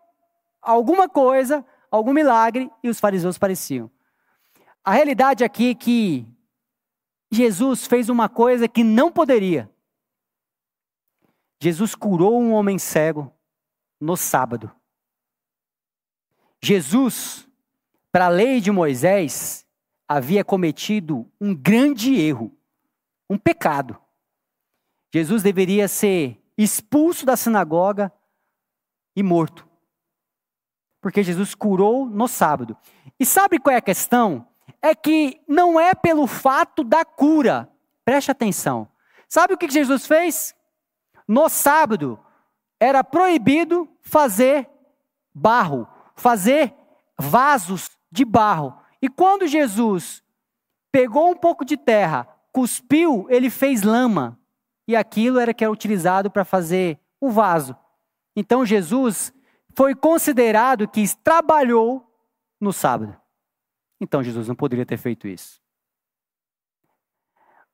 alguma 0.62 1.08
coisa, 1.08 1.66
algum 1.96 2.14
milagre, 2.14 2.70
e 2.84 2.90
os 2.90 3.00
fariseus 3.00 3.36
apareciam. 3.36 3.90
A 4.84 4.92
realidade 4.92 5.44
aqui 5.44 5.72
é 5.72 5.76
que 5.76 6.28
Jesus 7.32 7.88
fez 7.88 8.10
uma 8.10 8.30
coisa 8.30 8.68
que 8.68 8.84
não 8.84 9.12
poderia. 9.12 9.72
Jesus 11.62 11.96
curou 11.96 12.40
um 12.40 12.54
homem 12.54 12.78
cego 12.78 13.34
no 14.00 14.16
sábado. 14.16 14.72
Jesus, 16.62 17.48
para 18.12 18.26
a 18.26 18.30
lei 18.30 18.62
de 18.62 18.72
Moisés, 18.72 19.66
havia 20.08 20.44
cometido 20.44 21.30
um 21.40 21.56
grande 21.56 22.14
erro 22.16 22.56
um 23.30 23.38
pecado. 23.38 23.98
Jesus 25.14 25.42
deveria 25.42 25.88
ser 25.88 26.42
expulso 26.58 27.26
da 27.26 27.36
sinagoga 27.36 28.12
e 29.16 29.24
morto. 29.24 29.68
Porque 31.06 31.22
Jesus 31.22 31.54
curou 31.54 32.08
no 32.08 32.28
sábado. 32.28 32.76
E 33.20 33.26
sabe 33.28 33.60
qual 33.60 33.76
é 33.76 33.78
a 33.78 33.82
questão? 33.82 34.48
É 34.82 34.96
que 34.96 35.40
não 35.48 35.80
é 35.80 35.94
pelo 35.94 36.26
fato 36.26 36.84
da 36.84 37.06
cura. 37.06 37.70
Preste 38.04 38.32
atenção. 38.32 38.88
Sabe 39.30 39.54
o 39.54 39.58
que 39.60 39.70
Jesus 39.70 40.08
fez? 40.08 40.56
No 41.28 41.48
sábado 41.48 42.20
era 42.80 43.04
proibido 43.04 43.88
fazer 44.02 44.68
barro, 45.32 45.88
fazer 46.16 46.74
vasos 47.20 47.92
de 48.12 48.26
barro. 48.26 48.76
E 49.00 49.08
quando 49.08 49.46
Jesus 49.46 50.24
pegou 50.92 51.30
um 51.30 51.36
pouco 51.36 51.64
de 51.64 51.78
terra, 51.78 52.28
cuspiu, 52.52 53.28
ele 53.30 53.52
fez 53.52 53.84
lama. 53.84 54.40
E 54.88 54.96
aquilo 54.96 55.38
era 55.38 55.54
que 55.54 55.64
era 55.64 55.72
utilizado 55.72 56.32
para 56.32 56.44
fazer 56.44 57.00
o 57.22 57.30
vaso. 57.30 57.76
Então 58.36 58.66
Jesus 58.66 59.32
foi 59.76 59.94
considerado 59.94 60.88
que 60.88 61.04
trabalhou 61.18 62.06
no 62.60 62.72
sábado. 62.72 63.20
Então 64.00 64.24
Jesus 64.24 64.48
não 64.48 64.56
poderia 64.56 64.86
ter 64.86 64.98
feito 64.98 65.28
isso. 65.28 65.62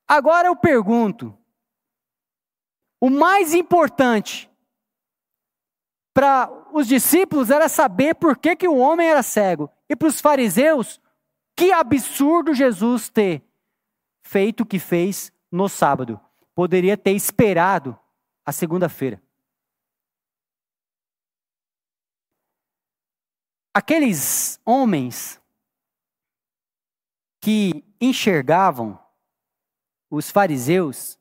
Agora 0.07 0.47
eu 0.47 0.55
pergunto: 0.55 1.37
o 2.99 3.09
mais 3.09 3.53
importante 3.53 4.49
para 6.13 6.51
os 6.73 6.87
discípulos 6.87 7.49
era 7.49 7.69
saber 7.69 8.15
por 8.15 8.37
que, 8.37 8.55
que 8.55 8.67
o 8.67 8.77
homem 8.77 9.07
era 9.07 9.23
cego. 9.23 9.71
E 9.89 9.95
para 9.95 10.07
os 10.07 10.19
fariseus, 10.19 10.99
que 11.55 11.71
absurdo 11.71 12.53
Jesus 12.53 13.09
ter 13.09 13.43
feito 14.23 14.61
o 14.61 14.65
que 14.65 14.79
fez 14.79 15.31
no 15.51 15.69
sábado. 15.69 16.19
Poderia 16.53 16.97
ter 16.97 17.11
esperado 17.11 17.97
a 18.45 18.51
segunda-feira. 18.51 19.21
Aqueles 23.73 24.59
homens 24.65 25.41
que 27.39 27.83
enxergavam 27.99 28.99
os 30.09 30.29
fariseus 30.29 31.17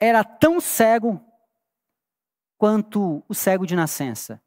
era 0.00 0.24
tão 0.24 0.60
cego 0.60 1.24
quanto 2.58 3.22
o 3.28 3.34
cego 3.34 3.64
de 3.64 3.76
nascença. 3.76 4.42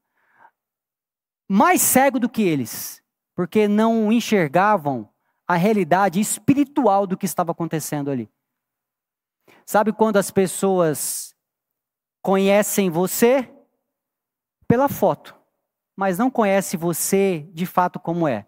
Mais 1.47 1.81
cego 1.81 2.19
do 2.19 2.29
que 2.29 2.41
eles, 2.41 3.01
porque 3.33 3.67
não 3.67 4.11
enxergavam 4.11 5.09
a 5.47 5.55
realidade 5.55 6.19
espiritual 6.19 7.07
do 7.07 7.17
que 7.17 7.25
estava 7.25 7.51
acontecendo 7.51 8.11
ali. 8.11 8.29
Sabe 9.65 9.93
quando 9.93 10.17
as 10.17 10.29
pessoas 10.29 11.35
conhecem 12.21 12.89
você 12.89 13.51
pela 14.67 14.89
foto, 14.89 15.38
mas 15.99 16.17
não 16.17 16.31
conhecem 16.31 16.79
você 16.79 17.45
de 17.51 17.65
fato 17.65 17.99
como 17.99 18.25
é? 18.25 18.47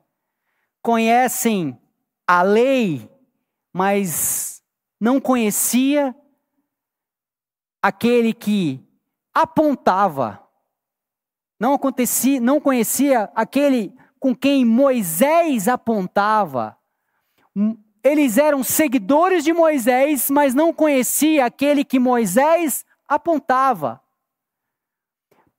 Conhecem 0.81 1.77
a 2.25 2.41
lei, 2.41 3.11
mas 3.73 4.63
não 4.97 5.19
conhecia 5.19 6.15
aquele 7.81 8.33
que 8.33 8.81
apontava. 9.33 10.41
Não 11.59 11.73
acontecia, 11.73 12.39
não 12.39 12.61
conhecia 12.61 13.29
aquele 13.35 13.93
com 14.17 14.33
quem 14.33 14.63
Moisés 14.63 15.67
apontava 15.67 16.77
eles 18.03 18.37
eram 18.37 18.63
seguidores 18.63 19.43
de 19.43 19.53
Moisés, 19.53 20.29
mas 20.31 20.55
não 20.55 20.73
conhecia 20.73 21.45
aquele 21.45 21.83
que 21.83 21.99
Moisés 21.99 22.85
apontava. 23.07 24.01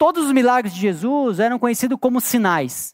Todos 0.03 0.27
os 0.27 0.33
milagres 0.33 0.75
de 0.75 0.81
Jesus 0.81 1.39
eram 1.39 1.61
conhecidos 1.61 1.97
como 2.01 2.21
sinais. 2.21 2.93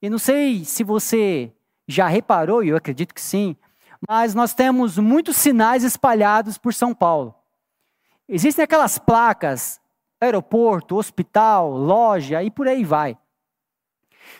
E 0.00 0.08
não 0.08 0.16
sei 0.16 0.64
se 0.64 0.82
você 0.82 1.52
já 1.86 2.08
reparou, 2.08 2.64
e 2.64 2.70
eu 2.70 2.76
acredito 2.78 3.12
que 3.12 3.20
sim, 3.20 3.54
mas 4.08 4.34
nós 4.34 4.54
temos 4.54 4.96
muitos 4.96 5.36
sinais 5.36 5.84
espalhados 5.84 6.56
por 6.56 6.72
São 6.72 6.94
Paulo. 6.94 7.34
Existem 8.26 8.62
aquelas 8.62 8.96
placas, 8.96 9.78
aeroporto, 10.18 10.96
hospital, 10.96 11.76
loja 11.76 12.42
e 12.42 12.50
por 12.50 12.66
aí 12.66 12.84
vai. 12.84 13.18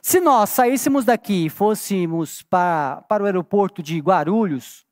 Se 0.00 0.18
nós 0.18 0.48
saíssemos 0.48 1.04
daqui 1.04 1.44
e 1.44 1.50
fôssemos 1.50 2.40
para, 2.44 3.02
para 3.10 3.24
o 3.24 3.26
aeroporto 3.26 3.82
de 3.82 3.98
Guarulhos, 3.98 4.86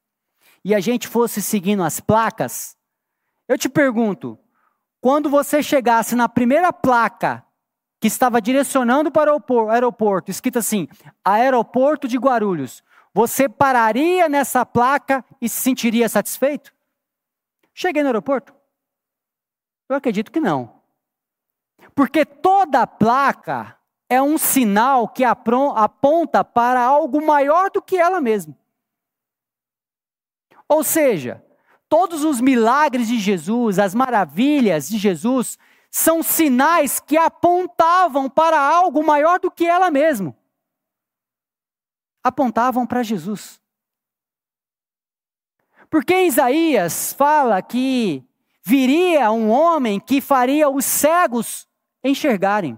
e 0.62 0.75
a 0.75 0.78
gente 0.78 1.09
fosse 1.09 1.40
seguindo 1.40 1.85
as 1.85 2.00
placas, 2.00 2.76
Eu 3.49 3.57
te 3.57 3.69
pergunto, 3.69 4.38
quando 5.04 5.28
você 5.28 5.62
chegasse 5.62 6.16
na 6.16 6.30
primeira 6.30 6.73
placa 6.73 7.44
que 8.00 8.08
estava 8.08 8.40
direcionando 8.40 9.12
para 9.12 9.37
o 9.37 9.68
aeroporto, 9.68 10.30
escrito 10.30 10.58
assim: 10.58 10.88
Aeroporto 11.23 12.08
de 12.08 12.16
Guarulhos, 12.16 12.82
você 13.12 13.46
pararia 13.46 14.30
nessa 14.30 14.64
placa 14.64 15.23
e 15.42 15.46
se 15.46 15.61
sentiria 15.61 16.08
satisfeito? 16.08 16.75
Cheguei 17.75 18.02
no 18.02 18.08
aeroporto? 18.08 18.54
Eu 19.90 19.96
acredito 19.96 20.32
que 20.32 20.40
não. 20.40 20.80
Porque 21.94 22.25
toda 22.25 22.87
placa 22.87 23.78
é 24.08 24.23
um 24.23 24.38
sinal 24.38 25.06
que 25.06 25.23
aponta 25.23 26.42
para 26.42 26.80
algo 26.80 27.23
maior 27.23 27.70
do 27.70 27.82
que 27.82 27.99
ela 27.99 28.23
mesma. 28.23 28.56
Ou 30.66 30.82
seja, 30.82 31.44
todos 31.95 32.25
os 32.25 32.41
milagres 32.41 33.07
de 33.07 33.21
Jesus, 33.21 33.79
as 33.79 33.95
maravilhas 33.95 34.89
de 34.89 34.99
Jesus, 34.99 35.57
são 35.89 36.25
sinais 36.25 36.99
que 36.99 37.17
apontavam 37.17 38.29
para 38.29 38.59
algo 38.59 39.07
maior 39.07 39.39
do 39.39 39.49
que 39.49 39.65
ela 39.65 39.93
mesma. 39.93 40.37
Apontavam 42.21 42.85
para 42.85 43.05
Jesus. 43.05 43.63
Porque 45.89 46.23
Isaías 46.23 47.13
fala 47.13 47.63
que 47.63 48.25
viria 48.65 49.31
um 49.31 49.49
homem 49.49 50.01
que 50.01 50.21
faria 50.21 50.69
os 50.69 50.85
cegos 50.85 51.69
enxergarem. 52.03 52.77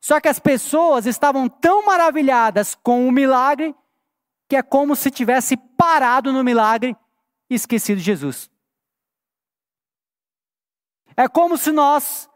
Só 0.00 0.20
que 0.20 0.26
as 0.26 0.40
pessoas 0.40 1.06
estavam 1.06 1.48
tão 1.48 1.86
maravilhadas 1.86 2.74
com 2.74 3.06
o 3.06 3.12
milagre 3.12 3.72
que 4.48 4.56
é 4.56 4.64
como 4.64 4.96
se 4.96 5.12
tivesse 5.12 5.56
parado 5.56 6.32
no 6.32 6.42
milagre 6.42 6.96
e 7.52 7.54
esquecido 7.54 8.00
Jesus. 8.00 8.50
É 11.14 11.28
como 11.28 11.58
se 11.58 11.70
nós, 11.70 12.30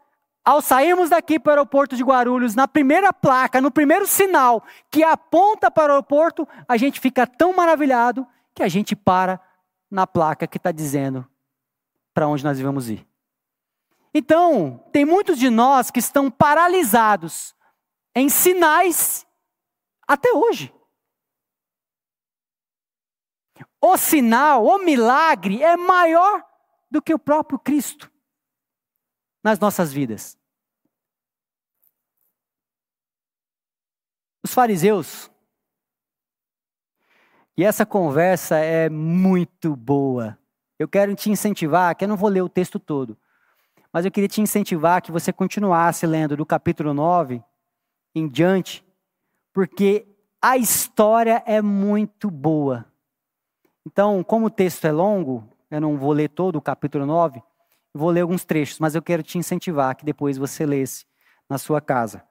ao 0.45 0.61
sairmos 0.61 1.09
daqui 1.09 1.39
para 1.39 1.49
o 1.49 1.53
aeroporto 1.53 1.95
de 1.95 2.03
Guarulhos, 2.03 2.53
na 2.53 2.67
primeira 2.67 3.11
placa, 3.11 3.59
no 3.59 3.71
primeiro 3.71 4.05
sinal 4.05 4.63
que 4.91 5.03
aponta 5.03 5.71
para 5.71 5.91
o 5.91 5.95
aeroporto, 5.95 6.47
a 6.67 6.77
gente 6.77 6.99
fica 6.99 7.25
tão 7.25 7.51
maravilhado 7.55 8.27
que 8.53 8.61
a 8.61 8.67
gente 8.67 8.95
para 8.95 9.41
na 9.89 10.05
placa 10.05 10.45
que 10.45 10.57
está 10.57 10.71
dizendo 10.71 11.27
para 12.13 12.27
onde 12.27 12.43
nós 12.43 12.57
devemos 12.57 12.87
ir. 12.87 13.07
Então, 14.13 14.83
tem 14.91 15.03
muitos 15.03 15.39
de 15.39 15.49
nós 15.49 15.89
que 15.89 15.99
estão 15.99 16.29
paralisados 16.29 17.55
em 18.15 18.29
sinais 18.29 19.25
até 20.07 20.31
hoje. 20.31 20.71
O 23.89 23.95
sinal, 23.95 24.65
o 24.65 24.83
milagre 24.83 25.63
é 25.63 25.77
maior 25.77 26.43
do 26.91 27.01
que 27.01 27.13
o 27.13 27.19
próprio 27.19 27.57
Cristo 27.57 28.11
nas 29.41 29.57
nossas 29.59 29.93
vidas. 29.93 30.37
Os 34.43 34.53
fariseus, 34.53 35.31
e 37.55 37.63
essa 37.63 37.85
conversa 37.85 38.57
é 38.57 38.89
muito 38.89 39.73
boa. 39.73 40.37
Eu 40.77 40.89
quero 40.89 41.15
te 41.15 41.29
incentivar, 41.29 41.95
que 41.95 42.03
eu 42.03 42.09
não 42.09 42.17
vou 42.17 42.29
ler 42.29 42.41
o 42.41 42.49
texto 42.49 42.77
todo, 42.77 43.17
mas 43.91 44.03
eu 44.03 44.11
queria 44.11 44.27
te 44.27 44.41
incentivar 44.41 45.01
que 45.01 45.13
você 45.13 45.31
continuasse 45.31 46.05
lendo 46.05 46.35
do 46.35 46.45
capítulo 46.45 46.93
9 46.93 47.41
em 48.13 48.27
diante, 48.27 48.85
porque 49.53 50.05
a 50.41 50.57
história 50.57 51.41
é 51.45 51.61
muito 51.61 52.29
boa. 52.29 52.85
Então, 53.87 54.21
como 54.21 54.47
o 54.47 54.49
texto 54.49 54.83
é 54.83 54.91
longo, 54.91 55.47
eu 55.71 55.79
não 55.79 55.97
vou 55.97 56.11
ler 56.11 56.27
todo 56.27 56.57
o 56.57 56.61
capítulo 56.61 57.05
9, 57.05 57.41
vou 57.93 58.09
ler 58.09 58.19
alguns 58.19 58.43
trechos, 58.43 58.79
mas 58.79 58.95
eu 58.95 59.01
quero 59.01 59.23
te 59.23 59.37
incentivar 59.37 59.95
que 59.95 60.03
depois 60.03 60.37
você 60.37 60.65
lesse 60.65 61.05
na 61.49 61.57
sua 61.57 61.79
casa 61.79 62.21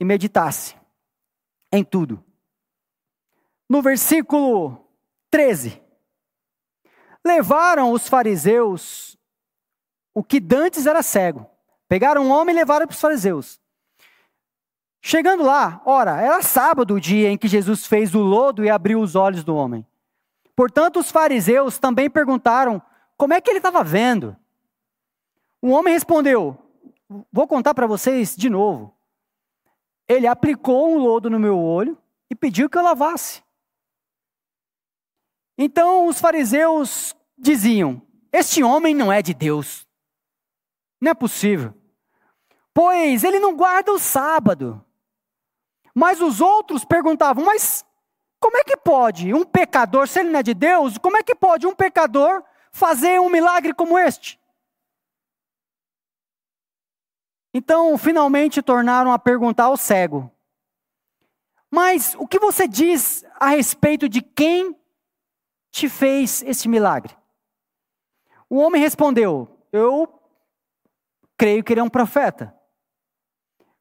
e 0.00 0.04
meditasse 0.04 0.74
em 1.72 1.84
tudo. 1.84 2.20
No 3.70 3.80
versículo 3.80 4.76
13, 5.30 5.80
levaram 7.24 7.92
os 7.92 8.08
fariseus 8.08 9.16
o 10.12 10.24
que 10.24 10.40
dantes 10.40 10.84
era 10.84 11.00
cego. 11.00 11.48
Pegaram 11.88 12.24
um 12.24 12.32
homem 12.32 12.52
e 12.52 12.58
levaram 12.58 12.88
para 12.88 12.94
os 12.94 13.00
fariseus. 13.00 13.60
Chegando 15.00 15.44
lá, 15.44 15.80
ora, 15.86 16.20
era 16.20 16.42
sábado 16.42 16.94
o 16.94 17.00
dia 17.00 17.30
em 17.30 17.38
que 17.38 17.46
Jesus 17.46 17.86
fez 17.86 18.16
o 18.16 18.20
lodo 18.20 18.64
e 18.64 18.68
abriu 18.68 19.00
os 19.00 19.14
olhos 19.14 19.44
do 19.44 19.54
homem. 19.54 19.86
Portanto, 20.58 20.98
os 20.98 21.08
fariseus 21.08 21.78
também 21.78 22.10
perguntaram 22.10 22.82
como 23.16 23.32
é 23.32 23.40
que 23.40 23.48
ele 23.48 23.60
estava 23.60 23.84
vendo. 23.84 24.36
O 25.62 25.68
homem 25.68 25.94
respondeu: 25.94 26.58
Vou 27.30 27.46
contar 27.46 27.74
para 27.74 27.86
vocês 27.86 28.34
de 28.34 28.50
novo. 28.50 28.92
Ele 30.08 30.26
aplicou 30.26 30.92
um 30.92 30.98
lodo 30.98 31.30
no 31.30 31.38
meu 31.38 31.56
olho 31.56 31.96
e 32.28 32.34
pediu 32.34 32.68
que 32.68 32.76
eu 32.76 32.82
lavasse. 32.82 33.40
Então 35.56 36.08
os 36.08 36.20
fariseus 36.20 37.14
diziam: 37.38 38.02
Este 38.32 38.60
homem 38.60 38.96
não 38.96 39.12
é 39.12 39.22
de 39.22 39.34
Deus. 39.34 39.86
Não 41.00 41.12
é 41.12 41.14
possível. 41.14 41.72
Pois 42.74 43.22
ele 43.22 43.38
não 43.38 43.54
guarda 43.54 43.92
o 43.92 43.98
sábado. 44.00 44.84
Mas 45.94 46.20
os 46.20 46.40
outros 46.40 46.84
perguntavam: 46.84 47.44
Mas 47.44 47.86
como 48.40 48.56
é 48.56 48.64
que 48.64 48.76
pode 48.76 49.34
um 49.34 49.44
pecador, 49.44 50.06
se 50.06 50.20
ele 50.20 50.30
não 50.30 50.40
é 50.40 50.42
de 50.42 50.54
Deus, 50.54 50.96
como 50.98 51.16
é 51.16 51.22
que 51.22 51.34
pode 51.34 51.66
um 51.66 51.74
pecador 51.74 52.42
fazer 52.70 53.20
um 53.20 53.28
milagre 53.28 53.74
como 53.74 53.98
este? 53.98 54.40
Então, 57.52 57.96
finalmente 57.98 58.62
tornaram 58.62 59.12
a 59.12 59.18
perguntar 59.18 59.64
ao 59.64 59.76
cego: 59.76 60.30
Mas 61.70 62.14
o 62.18 62.26
que 62.26 62.38
você 62.38 62.68
diz 62.68 63.24
a 63.34 63.48
respeito 63.48 64.08
de 64.08 64.22
quem 64.22 64.76
te 65.70 65.88
fez 65.88 66.42
esse 66.42 66.68
milagre? 66.68 67.16
O 68.48 68.58
homem 68.58 68.80
respondeu: 68.80 69.58
Eu 69.72 70.20
creio 71.36 71.64
que 71.64 71.72
ele 71.72 71.80
é 71.80 71.84
um 71.84 71.90
profeta. 71.90 72.54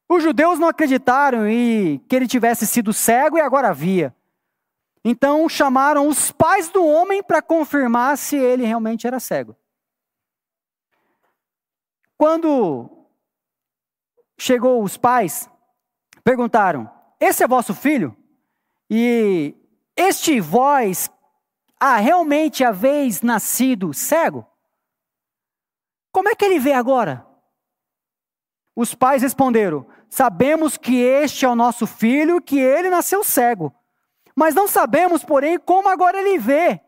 Os 0.09 0.23
judeus 0.23 0.57
não 0.57 0.69
acreditaram 0.69 1.47
e 1.47 1.99
que 2.07 2.15
ele 2.15 2.27
tivesse 2.27 2.65
sido 2.65 2.93
cego 2.93 3.37
e 3.37 3.41
agora 3.41 3.73
via. 3.73 4.15
Então 5.03 5.47
chamaram 5.47 6.07
os 6.07 6.31
pais 6.31 6.69
do 6.69 6.85
homem 6.85 7.23
para 7.23 7.41
confirmar 7.41 8.17
se 8.17 8.35
ele 8.35 8.65
realmente 8.65 9.07
era 9.07 9.19
cego. 9.19 9.55
Quando 12.17 12.89
chegou 14.37 14.83
os 14.83 14.97
pais, 14.97 15.49
perguntaram: 16.23 16.89
Esse 17.19 17.43
é 17.43 17.47
vosso 17.47 17.73
filho? 17.73 18.15
E 18.89 19.55
este 19.95 20.39
vós, 20.39 21.09
ah, 21.79 21.97
realmente 21.97 22.63
haveis 22.63 23.21
nascido 23.21 23.93
cego? 23.93 24.45
Como 26.11 26.29
é 26.29 26.35
que 26.35 26.43
ele 26.43 26.59
vê 26.59 26.73
agora? 26.73 27.25
Os 28.75 28.95
pais 28.95 29.21
responderam: 29.21 29.85
Sabemos 30.09 30.77
que 30.77 30.95
este 30.97 31.45
é 31.45 31.49
o 31.49 31.55
nosso 31.55 31.85
filho, 31.85 32.41
que 32.41 32.57
ele 32.59 32.89
nasceu 32.89 33.23
cego. 33.23 33.73
Mas 34.37 34.53
não 34.53 34.67
sabemos, 34.67 35.23
porém, 35.23 35.57
como 35.57 35.89
agora 35.89 36.21
ele 36.21 36.37
vê, 36.37 36.79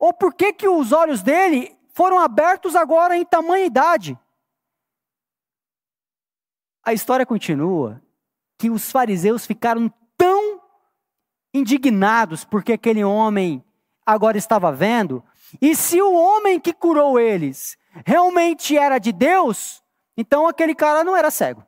ou 0.00 0.12
por 0.12 0.34
que, 0.34 0.52
que 0.52 0.68
os 0.68 0.90
olhos 0.90 1.22
dele 1.22 1.78
foram 1.94 2.18
abertos 2.18 2.74
agora 2.74 3.16
em 3.16 3.24
tamanha 3.24 3.66
idade. 3.66 4.18
A 6.84 6.92
história 6.92 7.24
continua 7.24 8.02
que 8.58 8.68
os 8.68 8.90
fariseus 8.90 9.46
ficaram 9.46 9.88
tão 10.16 10.60
indignados 11.54 12.44
porque 12.44 12.72
aquele 12.72 13.04
homem 13.04 13.64
agora 14.04 14.36
estava 14.36 14.72
vendo, 14.72 15.22
e 15.62 15.76
se 15.76 16.02
o 16.02 16.12
homem 16.12 16.58
que 16.58 16.72
curou 16.72 17.20
eles 17.20 17.78
realmente 18.04 18.76
era 18.76 18.98
de 18.98 19.12
Deus, 19.12 19.84
então 20.16 20.48
aquele 20.48 20.74
cara 20.74 21.04
não 21.04 21.16
era 21.16 21.30
cego. 21.30 21.64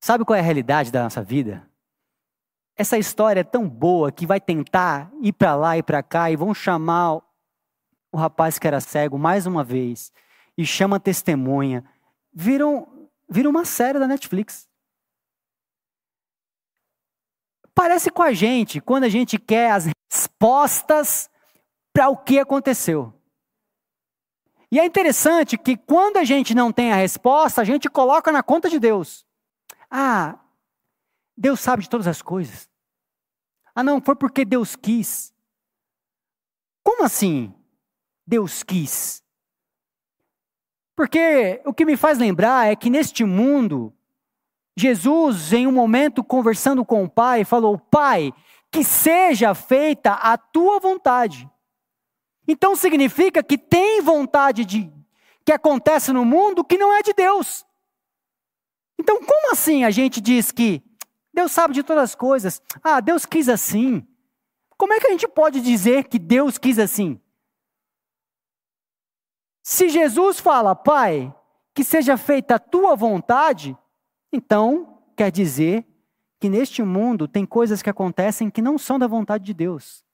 Sabe 0.00 0.24
qual 0.24 0.36
é 0.36 0.40
a 0.40 0.42
realidade 0.42 0.90
da 0.90 1.04
nossa 1.04 1.22
vida? 1.22 1.70
Essa 2.76 2.96
história 2.96 3.40
é 3.40 3.44
tão 3.44 3.68
boa 3.68 4.10
que 4.10 4.26
vai 4.26 4.40
tentar 4.40 5.10
ir 5.20 5.32
para 5.32 5.54
lá 5.54 5.76
e 5.76 5.82
para 5.82 6.02
cá 6.02 6.30
e 6.30 6.36
vão 6.36 6.54
chamar 6.54 7.20
o 8.10 8.16
rapaz 8.16 8.58
que 8.58 8.66
era 8.66 8.80
cego 8.80 9.18
mais 9.18 9.46
uma 9.46 9.62
vez 9.62 10.12
e 10.56 10.64
chama 10.64 11.00
testemunha. 11.00 11.84
Viram, 12.32 13.10
viram 13.28 13.50
uma 13.50 13.64
série 13.64 13.98
da 13.98 14.06
Netflix. 14.06 14.68
Parece 17.74 18.10
com 18.10 18.22
a 18.22 18.32
gente 18.32 18.80
quando 18.80 19.04
a 19.04 19.08
gente 19.08 19.38
quer 19.38 19.70
as 19.70 19.86
respostas 20.10 21.30
para 21.92 22.08
o 22.08 22.16
que 22.16 22.38
aconteceu. 22.38 23.12
E 24.70 24.80
é 24.80 24.86
interessante 24.86 25.58
que 25.58 25.76
quando 25.76 26.16
a 26.16 26.24
gente 26.24 26.54
não 26.54 26.72
tem 26.72 26.92
a 26.92 26.96
resposta, 26.96 27.60
a 27.60 27.64
gente 27.64 27.90
coloca 27.90 28.32
na 28.32 28.42
conta 28.42 28.70
de 28.70 28.78
Deus. 28.78 29.26
Ah, 29.90 30.38
Deus 31.36 31.60
sabe 31.60 31.82
de 31.82 31.88
todas 31.88 32.06
as 32.06 32.22
coisas. 32.22 32.68
Ah, 33.74 33.82
não, 33.82 34.00
foi 34.00 34.14
porque 34.14 34.44
Deus 34.44 34.76
quis. 34.76 35.32
Como 36.82 37.04
assim? 37.04 37.54
Deus 38.26 38.62
quis? 38.62 39.22
Porque 40.94 41.60
o 41.64 41.72
que 41.72 41.84
me 41.84 41.96
faz 41.96 42.18
lembrar 42.18 42.70
é 42.70 42.76
que 42.76 42.90
neste 42.90 43.24
mundo, 43.24 43.92
Jesus, 44.76 45.52
em 45.52 45.66
um 45.66 45.72
momento 45.72 46.22
conversando 46.22 46.84
com 46.84 47.04
o 47.04 47.10
Pai, 47.10 47.44
falou: 47.44 47.78
Pai, 47.78 48.32
que 48.70 48.84
seja 48.84 49.54
feita 49.54 50.12
a 50.12 50.36
tua 50.36 50.78
vontade. 50.78 51.48
Então 52.46 52.74
significa 52.76 53.42
que 53.42 53.56
tem 53.56 54.00
vontade 54.00 54.64
de 54.64 54.92
que 55.44 55.52
acontece 55.52 56.12
no 56.12 56.24
mundo 56.24 56.64
que 56.64 56.78
não 56.78 56.92
é 56.92 57.02
de 57.02 57.12
Deus. 57.12 57.64
Então, 58.98 59.20
como 59.22 59.52
assim 59.52 59.84
a 59.84 59.90
gente 59.90 60.20
diz 60.20 60.52
que 60.52 60.82
Deus 61.32 61.52
sabe 61.52 61.74
de 61.74 61.82
todas 61.82 62.04
as 62.04 62.14
coisas? 62.14 62.60
Ah, 62.82 63.00
Deus 63.00 63.24
quis 63.24 63.48
assim. 63.48 64.06
Como 64.76 64.92
é 64.92 65.00
que 65.00 65.06
a 65.06 65.10
gente 65.10 65.28
pode 65.28 65.60
dizer 65.60 66.08
que 66.08 66.18
Deus 66.18 66.58
quis 66.58 66.78
assim? 66.78 67.20
Se 69.62 69.88
Jesus 69.88 70.40
fala, 70.40 70.74
Pai, 70.74 71.34
que 71.72 71.84
seja 71.84 72.16
feita 72.16 72.56
a 72.56 72.58
tua 72.58 72.96
vontade, 72.96 73.76
então 74.32 75.02
quer 75.16 75.30
dizer 75.30 75.86
que 76.40 76.48
neste 76.48 76.82
mundo 76.82 77.28
tem 77.28 77.46
coisas 77.46 77.80
que 77.80 77.88
acontecem 77.88 78.50
que 78.50 78.60
não 78.60 78.76
são 78.76 78.98
da 78.98 79.06
vontade 79.06 79.44
de 79.44 79.54
Deus. 79.54 80.04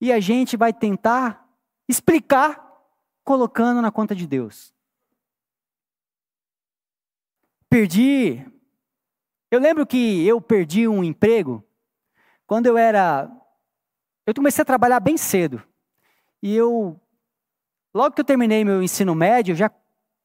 E 0.00 0.12
a 0.12 0.18
gente 0.18 0.56
vai 0.56 0.72
tentar 0.72 1.48
explicar 1.88 2.60
colocando 3.22 3.80
na 3.80 3.90
conta 3.92 4.14
de 4.14 4.26
Deus. 4.26 4.74
Perdi. 7.68 8.53
Eu 9.54 9.60
lembro 9.60 9.86
que 9.86 10.26
eu 10.26 10.40
perdi 10.40 10.88
um 10.88 11.04
emprego 11.04 11.64
quando 12.46 12.66
eu 12.66 12.76
era. 12.76 13.30
Eu 14.26 14.34
comecei 14.34 14.62
a 14.62 14.64
trabalhar 14.64 15.00
bem 15.00 15.16
cedo. 15.16 15.62
E 16.42 16.54
eu 16.54 17.00
Logo 17.94 18.12
que 18.12 18.20
eu 18.20 18.24
terminei 18.24 18.64
meu 18.64 18.82
ensino 18.82 19.14
médio, 19.14 19.54
já 19.54 19.70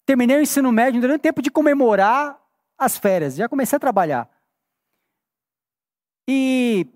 terminei 0.03 0.37
o 0.37 0.41
ensino 0.41 0.71
médio, 0.71 0.99
durante 0.99 1.21
tempo 1.21 1.39
de 1.39 1.51
comemorar 1.51 2.35
as 2.75 2.97
férias, 2.97 3.35
já 3.35 3.47
comecei 3.47 3.77
a 3.77 3.79
trabalhar. 3.79 4.27
E 6.27 6.87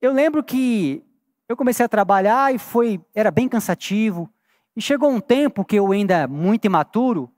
eu 0.00 0.12
lembro 0.12 0.44
que 0.44 1.04
eu 1.48 1.56
comecei 1.56 1.84
a 1.84 1.88
trabalhar 1.88 2.54
e 2.54 2.58
foi, 2.58 3.00
era 3.12 3.32
bem 3.32 3.48
cansativo. 3.48 4.32
E 4.76 4.80
chegou 4.80 5.10
um 5.10 5.20
tempo 5.20 5.64
que 5.64 5.74
eu 5.74 5.90
ainda 5.90 6.28
muito 6.28 6.66
imaturo, 6.66 7.28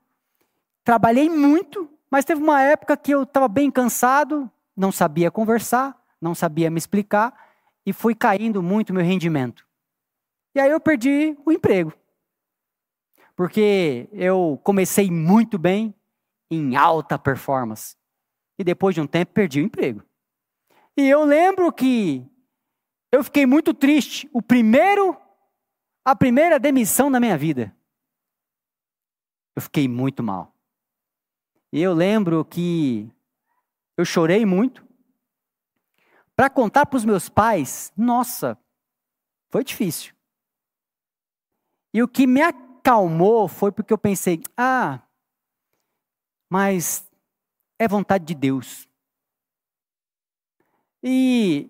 trabalhei 0.83 1.29
muito, 1.29 1.89
mas 2.09 2.25
teve 2.25 2.41
uma 2.41 2.61
época 2.61 2.97
que 2.97 3.11
eu 3.11 3.23
estava 3.23 3.47
bem 3.47 3.69
cansado, 3.69 4.49
não 4.75 4.91
sabia 4.91 5.31
conversar, 5.31 5.95
não 6.21 6.33
sabia 6.33 6.69
me 6.69 6.77
explicar 6.77 7.33
e 7.85 7.93
fui 7.93 8.15
caindo 8.15 8.61
muito 8.61 8.93
meu 8.93 9.03
rendimento. 9.03 9.65
E 10.55 10.59
aí 10.59 10.69
eu 10.69 10.79
perdi 10.79 11.37
o 11.45 11.51
emprego 11.51 11.93
porque 13.39 14.09
eu 14.11 14.59
comecei 14.65 15.09
muito 15.09 15.57
bem, 15.57 15.95
em 16.51 16.75
alta 16.75 17.17
performance, 17.17 17.95
e 18.59 18.65
depois 18.65 18.93
de 18.93 18.99
um 18.99 19.07
tempo 19.07 19.31
perdi 19.31 19.61
o 19.61 19.63
emprego. 19.63 20.03
E 20.97 21.07
eu 21.07 21.23
lembro 21.23 21.71
que 21.71 22.29
eu 23.09 23.23
fiquei 23.23 23.45
muito 23.45 23.73
triste, 23.73 24.29
o 24.33 24.41
primeiro, 24.41 25.15
a 26.03 26.13
primeira 26.17 26.59
demissão 26.59 27.09
da 27.09 27.17
minha 27.17 27.37
vida. 27.37 27.73
Eu 29.55 29.61
fiquei 29.61 29.87
muito 29.87 30.21
mal. 30.21 30.53
E 31.71 31.81
eu 31.81 31.93
lembro 31.93 32.43
que 32.43 33.09
eu 33.95 34.03
chorei 34.03 34.45
muito. 34.45 34.87
Para 36.35 36.49
contar 36.49 36.85
para 36.85 36.97
os 36.97 37.05
meus 37.05 37.29
pais, 37.29 37.91
nossa, 37.95 38.57
foi 39.49 39.63
difícil. 39.63 40.13
E 41.93 42.01
o 42.01 42.07
que 42.07 42.25
me 42.25 42.41
acalmou 42.41 43.47
foi 43.47 43.71
porque 43.71 43.91
eu 43.93 43.97
pensei: 43.97 44.41
ah, 44.57 45.01
mas 46.49 47.09
é 47.77 47.87
vontade 47.87 48.25
de 48.25 48.33
Deus. 48.33 48.87
E 51.03 51.69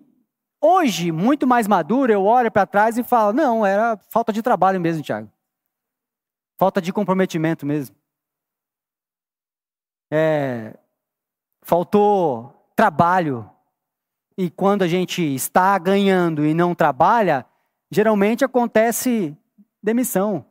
hoje, 0.60 1.12
muito 1.12 1.46
mais 1.46 1.66
maduro, 1.68 2.12
eu 2.12 2.24
olho 2.24 2.50
para 2.50 2.66
trás 2.66 2.96
e 2.96 3.02
falo: 3.02 3.32
não, 3.32 3.66
era 3.66 3.96
falta 4.08 4.32
de 4.32 4.42
trabalho 4.42 4.80
mesmo, 4.80 5.02
Tiago. 5.02 5.30
Falta 6.56 6.80
de 6.80 6.92
comprometimento 6.92 7.66
mesmo. 7.66 7.99
É, 10.10 10.76
faltou 11.62 12.72
trabalho. 12.74 13.48
E 14.36 14.50
quando 14.50 14.82
a 14.82 14.88
gente 14.88 15.22
está 15.22 15.78
ganhando 15.78 16.44
e 16.44 16.54
não 16.54 16.74
trabalha, 16.74 17.46
geralmente 17.90 18.44
acontece 18.44 19.36
demissão. 19.82 20.46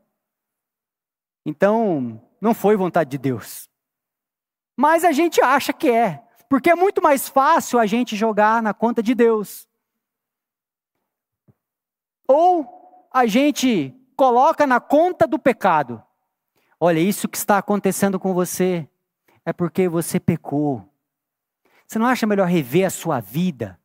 Então, 1.46 2.22
não 2.40 2.54
foi 2.54 2.76
vontade 2.76 3.10
de 3.10 3.18
Deus. 3.18 3.70
Mas 4.78 5.04
a 5.04 5.12
gente 5.12 5.42
acha 5.42 5.74
que 5.74 5.90
é, 5.90 6.24
porque 6.48 6.70
é 6.70 6.76
muito 6.76 7.02
mais 7.02 7.28
fácil 7.28 7.80
a 7.80 7.86
gente 7.86 8.16
jogar 8.16 8.62
na 8.62 8.74
conta 8.74 9.04
de 9.04 9.14
Deus. 9.14 9.68
Ou 12.28 13.10
a 13.12 13.26
gente 13.26 13.94
coloca 14.16 14.68
na 14.68 14.80
conta 14.80 15.28
do 15.28 15.40
pecado. 15.40 16.02
Olha, 16.80 17.00
isso 17.00 17.28
que 17.28 17.38
está 17.38 17.58
acontecendo 17.58 18.20
com 18.20 18.34
você 18.34 18.88
é 19.50 19.54
porque 19.54 19.90
você 19.90 20.20
pecou. 20.20 20.88
Você 21.88 21.98
não 21.98 22.06
acha 22.06 22.28
melhor 22.28 22.48
rever 22.48 22.86
a 22.86 22.92
sua 22.92 23.20
vida? 23.20 23.80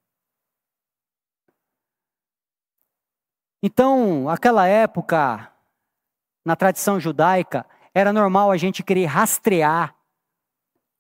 Então, 3.63 4.29
aquela 4.29 4.67
época, 4.67 5.51
na 6.45 6.55
tradição 6.55 7.01
judaica, 7.01 7.67
era 7.95 8.13
normal 8.13 8.51
a 8.51 8.59
gente 8.59 8.83
querer 8.83 9.07
rastrear 9.07 9.97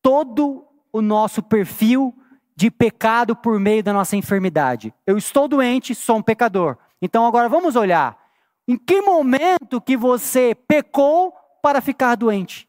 todo 0.00 0.66
o 0.90 1.02
nosso 1.02 1.42
perfil 1.42 2.16
de 2.56 2.70
pecado 2.70 3.36
por 3.36 3.60
meio 3.60 3.82
da 3.82 3.92
nossa 3.92 4.16
enfermidade. 4.16 4.94
Eu 5.06 5.18
estou 5.18 5.46
doente, 5.46 5.94
sou 5.94 6.16
um 6.16 6.22
pecador. 6.22 6.78
Então 7.02 7.26
agora 7.26 7.50
vamos 7.50 7.76
olhar 7.76 8.18
em 8.66 8.78
que 8.78 9.02
momento 9.02 9.78
que 9.78 9.94
você 9.94 10.54
pecou 10.54 11.34
para 11.62 11.82
ficar 11.82 12.14
doente? 12.14 12.66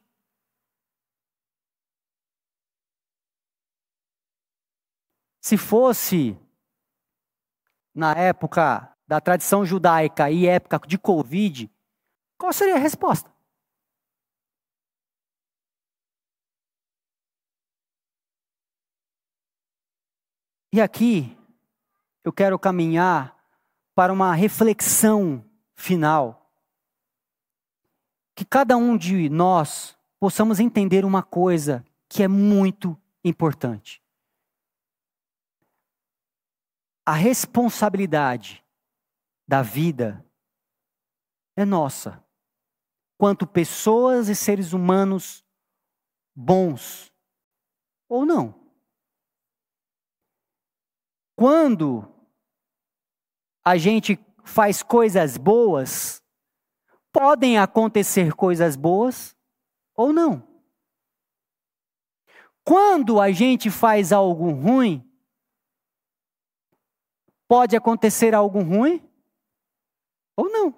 Se 5.45 5.57
fosse 5.57 6.35
na 7.93 8.13
época 8.13 8.91
da 9.07 9.21
tradição 9.21 9.63
judaica 9.63 10.31
e 10.31 10.47
época 10.47 10.79
de 10.87 10.97
Covid, 10.97 11.71
qual 12.35 12.51
seria 12.51 12.73
a 12.73 12.79
resposta? 12.79 13.31
E 20.73 20.81
aqui 20.81 21.37
eu 22.23 22.33
quero 22.33 22.57
caminhar 22.57 23.37
para 23.93 24.11
uma 24.11 24.33
reflexão 24.33 25.45
final. 25.75 26.51
Que 28.33 28.43
cada 28.43 28.75
um 28.75 28.97
de 28.97 29.29
nós 29.29 29.95
possamos 30.19 30.59
entender 30.59 31.05
uma 31.05 31.21
coisa 31.21 31.85
que 32.09 32.23
é 32.23 32.27
muito 32.27 32.99
importante. 33.23 34.03
A 37.05 37.13
responsabilidade 37.13 38.65
da 39.47 39.61
vida 39.61 40.25
é 41.55 41.63
nossa 41.63 42.25
quanto 43.17 43.45
pessoas 43.45 44.27
e 44.27 44.35
seres 44.35 44.73
humanos 44.73 45.45
bons 46.35 47.11
ou 48.09 48.25
não. 48.25 48.59
Quando 51.37 52.11
a 53.63 53.77
gente 53.77 54.19
faz 54.43 54.81
coisas 54.81 55.37
boas, 55.37 56.23
podem 57.11 57.57
acontecer 57.57 58.33
coisas 58.33 58.75
boas 58.75 59.35
ou 59.95 60.11
não. 60.11 60.45
Quando 62.63 63.21
a 63.21 63.31
gente 63.31 63.69
faz 63.69 64.11
algo 64.11 64.51
ruim, 64.51 65.07
pode 67.47 67.75
acontecer 67.75 68.33
algo 68.33 68.61
ruim 68.61 69.01
ou 70.35 70.49
não. 70.49 70.73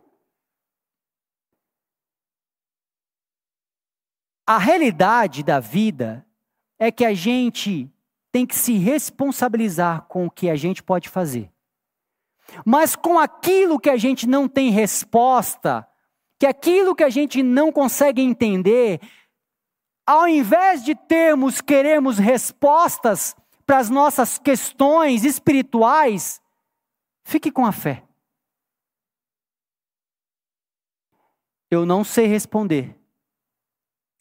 A 4.46 4.58
realidade 4.58 5.44
da 5.44 5.60
vida 5.60 6.26
é 6.80 6.92
que 6.92 7.04
a 7.04 7.14
gente 7.14 7.92
tem 8.32 8.46
que 8.46 8.56
se 8.56 8.78
responsabilizar 8.78 10.04
com 10.04 10.26
o 10.26 10.32
que 10.32 10.50
a 10.50 10.56
gente 10.56 10.82
pode 10.84 11.10
fazer. 11.10 11.52
Mas 12.66 12.96
com 12.96 13.20
aquilo 13.20 13.80
que 13.80 13.90
a 13.90 13.98
gente 13.98 14.26
não 14.26 14.48
tem 14.48 14.70
resposta, 14.70 15.88
que 16.40 16.46
aquilo 16.46 16.96
que 16.96 17.04
a 17.04 17.10
gente 17.10 17.44
não 17.44 17.72
consegue 17.72 18.22
entender, 18.22 19.02
ao 20.06 20.28
invés 20.28 20.84
de 20.84 20.96
termos, 20.96 21.60
queremos 21.60 22.18
respostas 22.18 23.36
para 23.66 23.80
as 23.80 23.90
nossas 23.90 24.38
questões 24.38 25.26
espirituais, 25.26 26.42
fique 27.28 27.52
com 27.52 27.66
a 27.66 27.74
fé. 27.74 28.08
Eu 31.70 31.86
não 31.86 32.02
sei 32.02 32.26
responder. 32.26 32.98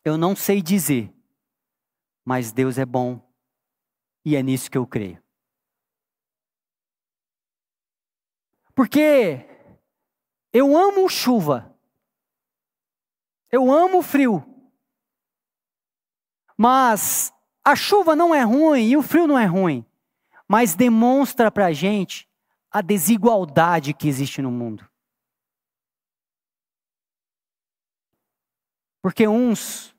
Eu 0.04 0.18
não 0.18 0.34
sei 0.34 0.60
dizer. 0.60 1.14
Mas 2.24 2.50
Deus 2.50 2.78
é 2.78 2.84
bom 2.84 3.24
e 4.24 4.34
é 4.34 4.42
nisso 4.42 4.68
que 4.68 4.76
eu 4.76 4.84
creio. 4.84 5.22
Porque 8.74 9.46
eu 10.52 10.76
amo 10.76 11.08
chuva. 11.08 11.72
Eu 13.52 13.70
amo 13.70 14.02
frio. 14.02 14.44
Mas 16.56 17.32
a 17.64 17.76
chuva 17.76 18.16
não 18.16 18.34
é 18.34 18.42
ruim 18.42 18.88
e 18.88 18.96
o 18.96 19.02
frio 19.02 19.28
não 19.28 19.38
é 19.38 19.44
ruim. 19.44 19.86
Mas 20.48 20.74
demonstra 20.74 21.52
para 21.52 21.66
a 21.66 21.72
gente 21.72 22.25
a 22.76 22.82
desigualdade 22.82 23.94
que 23.94 24.06
existe 24.06 24.42
no 24.42 24.50
mundo. 24.50 24.86
Porque 29.00 29.26
uns 29.26 29.96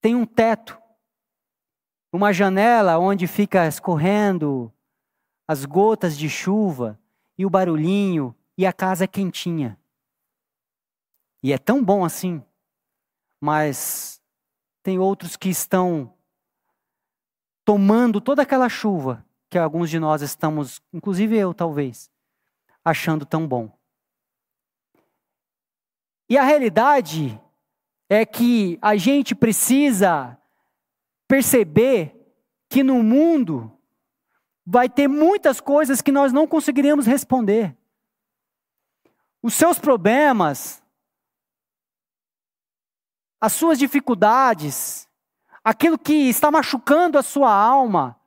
têm 0.00 0.16
um 0.16 0.26
teto, 0.26 0.76
uma 2.12 2.32
janela 2.32 2.98
onde 2.98 3.28
fica 3.28 3.68
escorrendo 3.68 4.72
as 5.46 5.64
gotas 5.64 6.18
de 6.18 6.28
chuva 6.28 6.98
e 7.38 7.46
o 7.46 7.50
barulhinho 7.50 8.34
e 8.58 8.66
a 8.66 8.72
casa 8.72 9.04
é 9.04 9.06
quentinha. 9.06 9.78
E 11.44 11.52
é 11.52 11.58
tão 11.58 11.84
bom 11.84 12.04
assim. 12.04 12.44
Mas 13.40 14.20
tem 14.82 14.98
outros 14.98 15.36
que 15.36 15.48
estão 15.48 16.12
tomando 17.64 18.20
toda 18.20 18.42
aquela 18.42 18.68
chuva 18.68 19.23
que 19.54 19.58
alguns 19.58 19.88
de 19.88 20.00
nós 20.00 20.20
estamos, 20.20 20.82
inclusive 20.92 21.36
eu 21.36 21.54
talvez, 21.54 22.10
achando 22.84 23.24
tão 23.24 23.46
bom. 23.46 23.70
E 26.28 26.36
a 26.36 26.42
realidade 26.42 27.40
é 28.08 28.26
que 28.26 28.76
a 28.82 28.96
gente 28.96 29.32
precisa 29.32 30.36
perceber 31.28 32.20
que 32.68 32.82
no 32.82 33.00
mundo 33.00 33.70
vai 34.66 34.88
ter 34.88 35.06
muitas 35.06 35.60
coisas 35.60 36.02
que 36.02 36.10
nós 36.10 36.32
não 36.32 36.48
conseguiremos 36.48 37.06
responder. 37.06 37.76
Os 39.40 39.54
seus 39.54 39.78
problemas, 39.78 40.82
as 43.40 43.52
suas 43.52 43.78
dificuldades, 43.78 45.08
aquilo 45.62 45.96
que 45.96 46.28
está 46.28 46.50
machucando 46.50 47.16
a 47.16 47.22
sua 47.22 47.54
alma. 47.54 48.20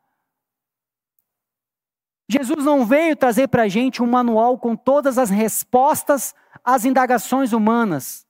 Jesus 2.29 2.65
não 2.65 2.85
veio 2.85 3.15
trazer 3.15 3.47
para 3.47 3.63
a 3.63 3.67
gente 3.67 4.03
um 4.03 4.07
manual 4.07 4.57
com 4.59 4.75
todas 4.75 5.17
as 5.17 5.29
respostas 5.29 6.35
às 6.63 6.83
indagações 6.83 7.53
humanas. 7.53 8.25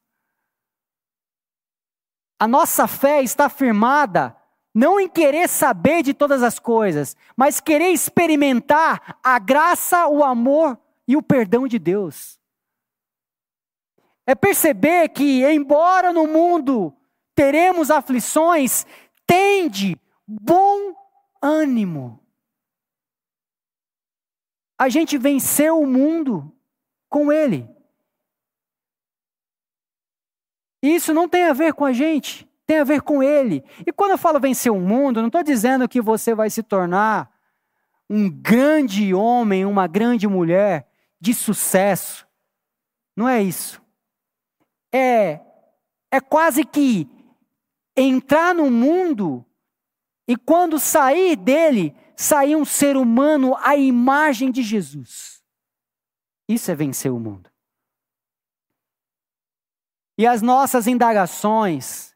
A 2.40 2.48
nossa 2.48 2.88
fé 2.88 3.24
está 3.24 3.50
firmada 3.50 4.36
não 4.78 5.00
em 5.00 5.10
querer 5.10 5.50
saber 5.50 6.04
de 6.04 6.14
todas 6.14 6.44
as 6.44 6.60
coisas, 6.60 7.18
mas 7.36 7.60
querer 7.60 7.90
experimentar 7.90 9.18
a 9.24 9.40
graça, 9.40 10.08
o 10.08 10.24
amor 10.24 10.78
e 11.08 11.18
o 11.18 11.24
perdão 11.24 11.68
de 11.68 11.80
Deus. 11.80 12.40
É 14.24 14.36
perceber 14.36 15.10
que, 15.10 15.44
embora 15.44 16.14
no 16.14 16.28
mundo 16.28 16.96
teremos 17.34 17.90
aflições, 17.90 18.86
tende 19.26 20.00
bom 20.28 20.94
ânimo. 21.42 22.20
A 24.78 24.90
gente 24.90 25.18
venceu 25.18 25.80
o 25.80 25.88
mundo 25.88 26.54
com 27.10 27.32
Ele. 27.32 27.68
Isso 30.82 31.14
não 31.14 31.28
tem 31.28 31.46
a 31.46 31.54
ver 31.54 31.74
com 31.74 31.84
a 31.86 31.92
gente, 31.92 32.48
tem 32.66 32.80
a 32.80 32.84
ver 32.84 33.02
com 33.02 33.24
Ele. 33.24 33.64
E 33.86 33.92
quando 33.92 34.12
eu 34.12 34.18
falo 34.18 34.40
vencer 34.40 34.72
o 34.72 34.80
mundo, 34.80 35.20
não 35.20 35.28
estou 35.28 35.44
dizendo 35.44 35.90
que 35.90 36.02
você 36.02 36.36
vai 36.36 36.50
se 36.50 36.62
tornar 36.62 37.32
um 38.10 38.30
grande 38.30 39.14
homem, 39.14 39.66
uma 39.66 39.88
grande 39.88 40.28
mulher 40.28 40.88
de 41.20 41.34
sucesso. 41.34 42.28
Não 43.16 43.28
é 43.28 43.42
isso. 43.42 43.82
É, 44.94 45.42
é 46.12 46.22
quase 46.22 46.64
que 46.64 47.10
entrar 47.96 48.54
no 48.54 48.70
mundo 48.70 49.44
e 50.28 50.36
quando 50.36 50.80
sair 50.80 51.36
dele, 51.36 51.96
sair 52.18 52.56
um 52.56 52.66
ser 52.66 52.98
humano 52.98 53.56
à 53.58 53.78
imagem 53.78 54.52
de 54.52 54.64
Jesus. 54.64 55.44
Isso 56.50 56.72
é 56.72 56.76
vencer 56.76 57.12
o 57.12 57.20
mundo. 57.20 57.52
E 60.18 60.26
as 60.26 60.42
nossas 60.42 60.88
indagações. 60.88 62.16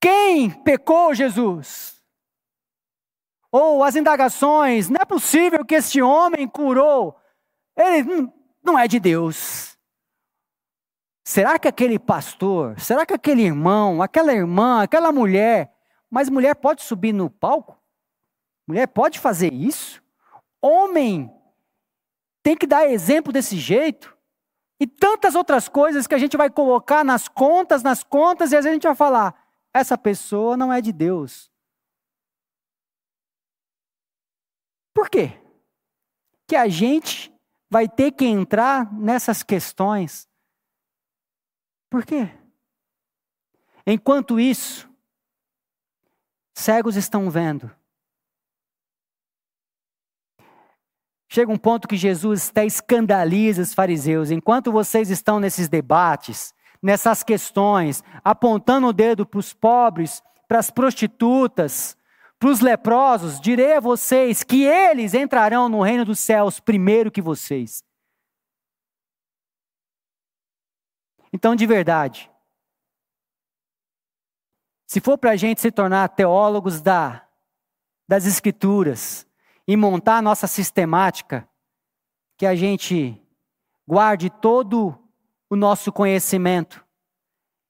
Quem 0.00 0.50
pecou 0.50 1.14
Jesus? 1.14 2.02
Ou 3.52 3.84
as 3.84 3.96
indagações, 3.96 4.88
não 4.88 5.00
é 5.00 5.04
possível 5.04 5.64
que 5.64 5.74
este 5.74 6.00
homem 6.00 6.48
curou. 6.48 7.20
Ele 7.76 8.32
não 8.62 8.78
é 8.78 8.88
de 8.88 8.98
Deus. 8.98 9.76
Será 11.24 11.58
que 11.58 11.68
aquele 11.68 11.98
pastor, 11.98 12.80
será 12.80 13.04
que 13.04 13.12
aquele 13.12 13.42
irmão, 13.42 14.00
aquela 14.00 14.32
irmã, 14.32 14.82
aquela 14.82 15.12
mulher, 15.12 15.74
mas 16.10 16.30
mulher 16.30 16.54
pode 16.54 16.82
subir 16.82 17.12
no 17.12 17.28
palco? 17.28 17.77
Mulher 18.68 18.86
pode 18.86 19.18
fazer 19.18 19.50
isso? 19.50 20.02
Homem 20.60 21.34
tem 22.42 22.54
que 22.54 22.66
dar 22.66 22.86
exemplo 22.86 23.32
desse 23.32 23.56
jeito? 23.56 24.14
E 24.78 24.86
tantas 24.86 25.34
outras 25.34 25.68
coisas 25.68 26.06
que 26.06 26.14
a 26.14 26.18
gente 26.18 26.36
vai 26.36 26.50
colocar 26.50 27.02
nas 27.02 27.28
contas, 27.28 27.82
nas 27.82 28.04
contas, 28.04 28.52
e 28.52 28.56
às 28.56 28.64
vezes 28.64 28.70
a 28.70 28.74
gente 28.74 28.86
vai 28.86 28.94
falar: 28.94 29.34
essa 29.72 29.96
pessoa 29.96 30.54
não 30.54 30.70
é 30.70 30.82
de 30.82 30.92
Deus. 30.92 31.50
Por 34.92 35.08
quê? 35.08 35.40
Que 36.46 36.54
a 36.54 36.68
gente 36.68 37.34
vai 37.70 37.88
ter 37.88 38.12
que 38.12 38.26
entrar 38.26 38.92
nessas 38.92 39.42
questões. 39.42 40.28
Por 41.88 42.04
quê? 42.04 42.28
Enquanto 43.86 44.38
isso, 44.38 44.90
cegos 46.54 46.96
estão 46.96 47.30
vendo, 47.30 47.74
Chega 51.28 51.52
um 51.52 51.58
ponto 51.58 51.86
que 51.86 51.96
Jesus 51.96 52.48
até 52.48 52.64
escandaliza 52.64 53.62
os 53.62 53.74
fariseus. 53.74 54.30
Enquanto 54.30 54.72
vocês 54.72 55.10
estão 55.10 55.38
nesses 55.38 55.68
debates, 55.68 56.54
nessas 56.82 57.22
questões, 57.22 58.02
apontando 58.24 58.86
o 58.86 58.92
dedo 58.92 59.26
para 59.26 59.38
os 59.38 59.52
pobres, 59.52 60.22
para 60.46 60.58
as 60.58 60.70
prostitutas, 60.70 61.96
para 62.38 62.48
os 62.48 62.60
leprosos, 62.60 63.40
direi 63.40 63.74
a 63.74 63.80
vocês 63.80 64.42
que 64.42 64.64
eles 64.64 65.12
entrarão 65.12 65.68
no 65.68 65.82
reino 65.82 66.04
dos 66.04 66.18
céus 66.18 66.60
primeiro 66.60 67.10
que 67.10 67.20
vocês. 67.20 67.82
Então, 71.30 71.54
de 71.54 71.66
verdade, 71.66 72.30
se 74.86 74.98
for 74.98 75.18
para 75.18 75.32
a 75.32 75.36
gente 75.36 75.60
se 75.60 75.70
tornar 75.70 76.08
teólogos 76.08 76.80
da, 76.80 77.28
das 78.08 78.24
Escrituras, 78.24 79.27
e 79.68 79.76
montar 79.76 80.16
a 80.16 80.22
nossa 80.22 80.46
sistemática, 80.46 81.46
que 82.38 82.46
a 82.46 82.54
gente 82.54 83.22
guarde 83.86 84.30
todo 84.30 84.98
o 85.50 85.54
nosso 85.54 85.92
conhecimento 85.92 86.82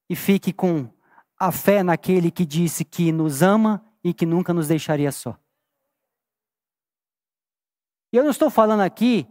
e 0.09 0.15
fique 0.15 0.53
com 0.53 0.89
a 1.37 1.51
fé 1.51 1.83
naquele 1.83 2.31
que 2.31 2.47
disse 2.47 2.85
que 2.85 3.11
nos 3.11 3.43
ama 3.43 3.85
e 4.05 4.15
que 4.15 4.25
nunca 4.25 4.55
nos 4.55 4.69
deixaria 4.69 5.11
só. 5.11 5.37
E 8.13 8.17
eu 8.17 8.23
não 8.23 8.31
estou 8.31 8.49
falando 8.49 8.81
aqui 8.81 9.27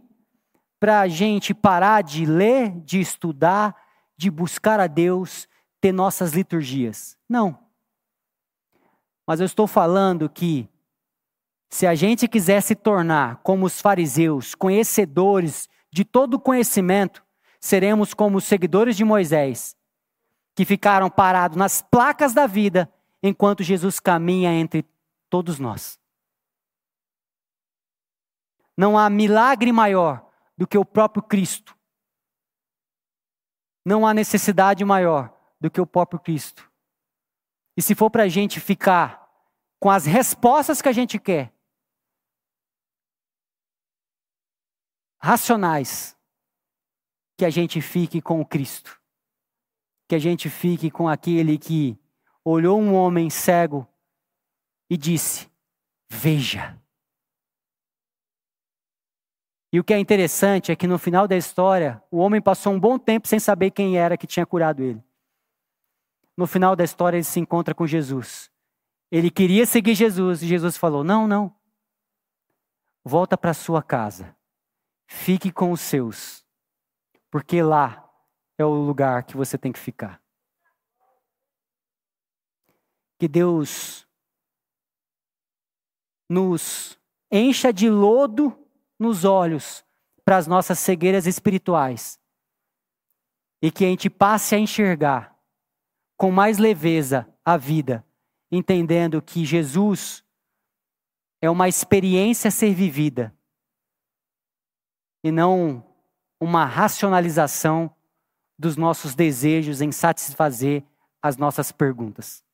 para 0.78 1.00
a 1.00 1.08
gente 1.08 1.54
parar 1.54 2.02
de 2.02 2.26
ler, 2.26 2.70
de 2.82 3.00
estudar, 3.00 3.74
de 4.14 4.30
buscar 4.30 4.78
a 4.78 4.86
Deus, 4.86 5.48
ter 5.80 5.92
nossas 5.92 6.32
liturgias. 6.32 7.16
Não. 7.26 7.58
Mas 9.26 9.40
eu 9.40 9.46
estou 9.46 9.66
falando 9.66 10.28
que 10.28 10.68
se 11.70 11.86
a 11.86 11.94
gente 11.94 12.26
quiser 12.26 12.62
se 12.62 12.74
tornar 12.74 13.36
como 13.42 13.66
os 13.66 13.80
fariseus, 13.80 14.54
conhecedores 14.54 15.68
de 15.90 16.04
todo 16.04 16.40
conhecimento, 16.40 17.24
seremos 17.60 18.14
como 18.14 18.38
os 18.38 18.44
seguidores 18.44 18.96
de 18.96 19.04
Moisés, 19.04 19.76
que 20.54 20.64
ficaram 20.64 21.10
parados 21.10 21.56
nas 21.56 21.82
placas 21.82 22.32
da 22.32 22.46
vida 22.46 22.92
enquanto 23.22 23.62
Jesus 23.62 24.00
caminha 24.00 24.52
entre 24.52 24.84
todos 25.28 25.58
nós. 25.58 25.98
Não 28.76 28.96
há 28.96 29.10
milagre 29.10 29.72
maior 29.72 30.26
do 30.56 30.66
que 30.66 30.78
o 30.78 30.84
próprio 30.84 31.22
Cristo. 31.22 31.76
Não 33.84 34.06
há 34.06 34.14
necessidade 34.14 34.84
maior 34.84 35.34
do 35.60 35.70
que 35.70 35.80
o 35.80 35.86
próprio 35.86 36.20
Cristo. 36.20 36.70
E 37.76 37.82
se 37.82 37.94
for 37.94 38.10
para 38.10 38.24
a 38.24 38.28
gente 38.28 38.60
ficar 38.60 39.28
com 39.80 39.90
as 39.90 40.06
respostas 40.06 40.80
que 40.82 40.88
a 40.88 40.92
gente 40.92 41.18
quer, 41.18 41.52
racionais 45.18 46.16
que 47.36 47.44
a 47.44 47.50
gente 47.50 47.80
fique 47.80 48.20
com 48.20 48.40
o 48.40 48.46
Cristo, 48.46 49.00
que 50.08 50.14
a 50.14 50.18
gente 50.18 50.48
fique 50.50 50.90
com 50.90 51.08
aquele 51.08 51.58
que 51.58 51.98
olhou 52.44 52.80
um 52.80 52.94
homem 52.94 53.30
cego 53.30 53.86
e 54.88 54.96
disse: 54.96 55.50
Veja. 56.08 56.80
E 59.70 59.78
o 59.78 59.84
que 59.84 59.92
é 59.92 59.98
interessante 59.98 60.72
é 60.72 60.76
que 60.76 60.86
no 60.86 60.98
final 60.98 61.28
da 61.28 61.36
história, 61.36 62.02
o 62.10 62.18
homem 62.18 62.40
passou 62.40 62.72
um 62.72 62.80
bom 62.80 62.98
tempo 62.98 63.28
sem 63.28 63.38
saber 63.38 63.70
quem 63.70 63.98
era 63.98 64.16
que 64.16 64.26
tinha 64.26 64.46
curado 64.46 64.82
ele. 64.82 65.04
No 66.34 66.46
final 66.46 66.74
da 66.74 66.84
história, 66.84 67.18
ele 67.18 67.24
se 67.24 67.38
encontra 67.38 67.74
com 67.74 67.86
Jesus. 67.86 68.50
Ele 69.10 69.30
queria 69.30 69.66
seguir 69.66 69.94
Jesus 69.94 70.42
e 70.42 70.46
Jesus 70.46 70.76
falou: 70.76 71.04
Não, 71.04 71.28
não. 71.28 71.54
Volta 73.04 73.36
para 73.36 73.52
sua 73.52 73.82
casa. 73.82 74.37
Fique 75.08 75.50
com 75.50 75.72
os 75.72 75.80
seus. 75.80 76.44
Porque 77.30 77.62
lá 77.62 78.06
é 78.58 78.64
o 78.64 78.74
lugar 78.74 79.24
que 79.24 79.36
você 79.36 79.56
tem 79.56 79.72
que 79.72 79.78
ficar. 79.78 80.22
Que 83.18 83.26
Deus 83.26 84.06
nos 86.28 87.00
encha 87.30 87.72
de 87.72 87.88
lodo 87.88 88.56
nos 88.98 89.24
olhos 89.24 89.82
para 90.24 90.36
as 90.36 90.46
nossas 90.46 90.78
cegueiras 90.78 91.26
espirituais. 91.26 92.20
E 93.62 93.72
que 93.72 93.86
a 93.86 93.88
gente 93.88 94.10
passe 94.10 94.54
a 94.54 94.58
enxergar 94.58 95.36
com 96.16 96.30
mais 96.30 96.58
leveza 96.58 97.26
a 97.44 97.56
vida, 97.56 98.04
entendendo 98.50 99.22
que 99.22 99.44
Jesus 99.44 100.22
é 101.40 101.48
uma 101.48 101.66
experiência 101.66 102.48
a 102.48 102.52
ser 102.52 102.74
vivida 102.74 103.37
e 105.22 105.30
não 105.30 105.84
uma 106.40 106.64
racionalização 106.64 107.94
dos 108.58 108.76
nossos 108.76 109.14
desejos 109.14 109.80
em 109.80 109.92
satisfazer 109.92 110.84
as 111.22 111.36
nossas 111.36 111.70
perguntas. 111.72 112.44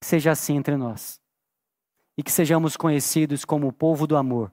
Que 0.00 0.06
seja 0.06 0.32
assim 0.32 0.56
entre 0.56 0.76
nós. 0.76 1.20
E 2.16 2.22
que 2.22 2.30
sejamos 2.30 2.76
conhecidos 2.76 3.44
como 3.44 3.68
o 3.68 3.72
povo 3.72 4.06
do 4.06 4.16
amor. 4.16 4.52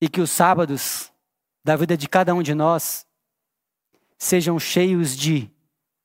E 0.00 0.08
que 0.08 0.20
os 0.20 0.30
sábados 0.30 1.12
da 1.64 1.76
vida 1.76 1.96
de 1.96 2.08
cada 2.08 2.34
um 2.34 2.42
de 2.42 2.54
nós 2.54 3.06
sejam 4.18 4.58
cheios 4.58 5.16
de 5.16 5.50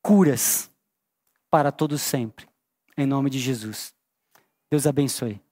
curas 0.02 0.72
para 1.50 1.72
todos 1.72 2.02
sempre. 2.02 2.48
Em 2.98 3.06
nome 3.06 3.30
de 3.30 3.40
Jesus. 3.40 3.96
Deus 4.70 4.86
abençoe. 4.86 5.47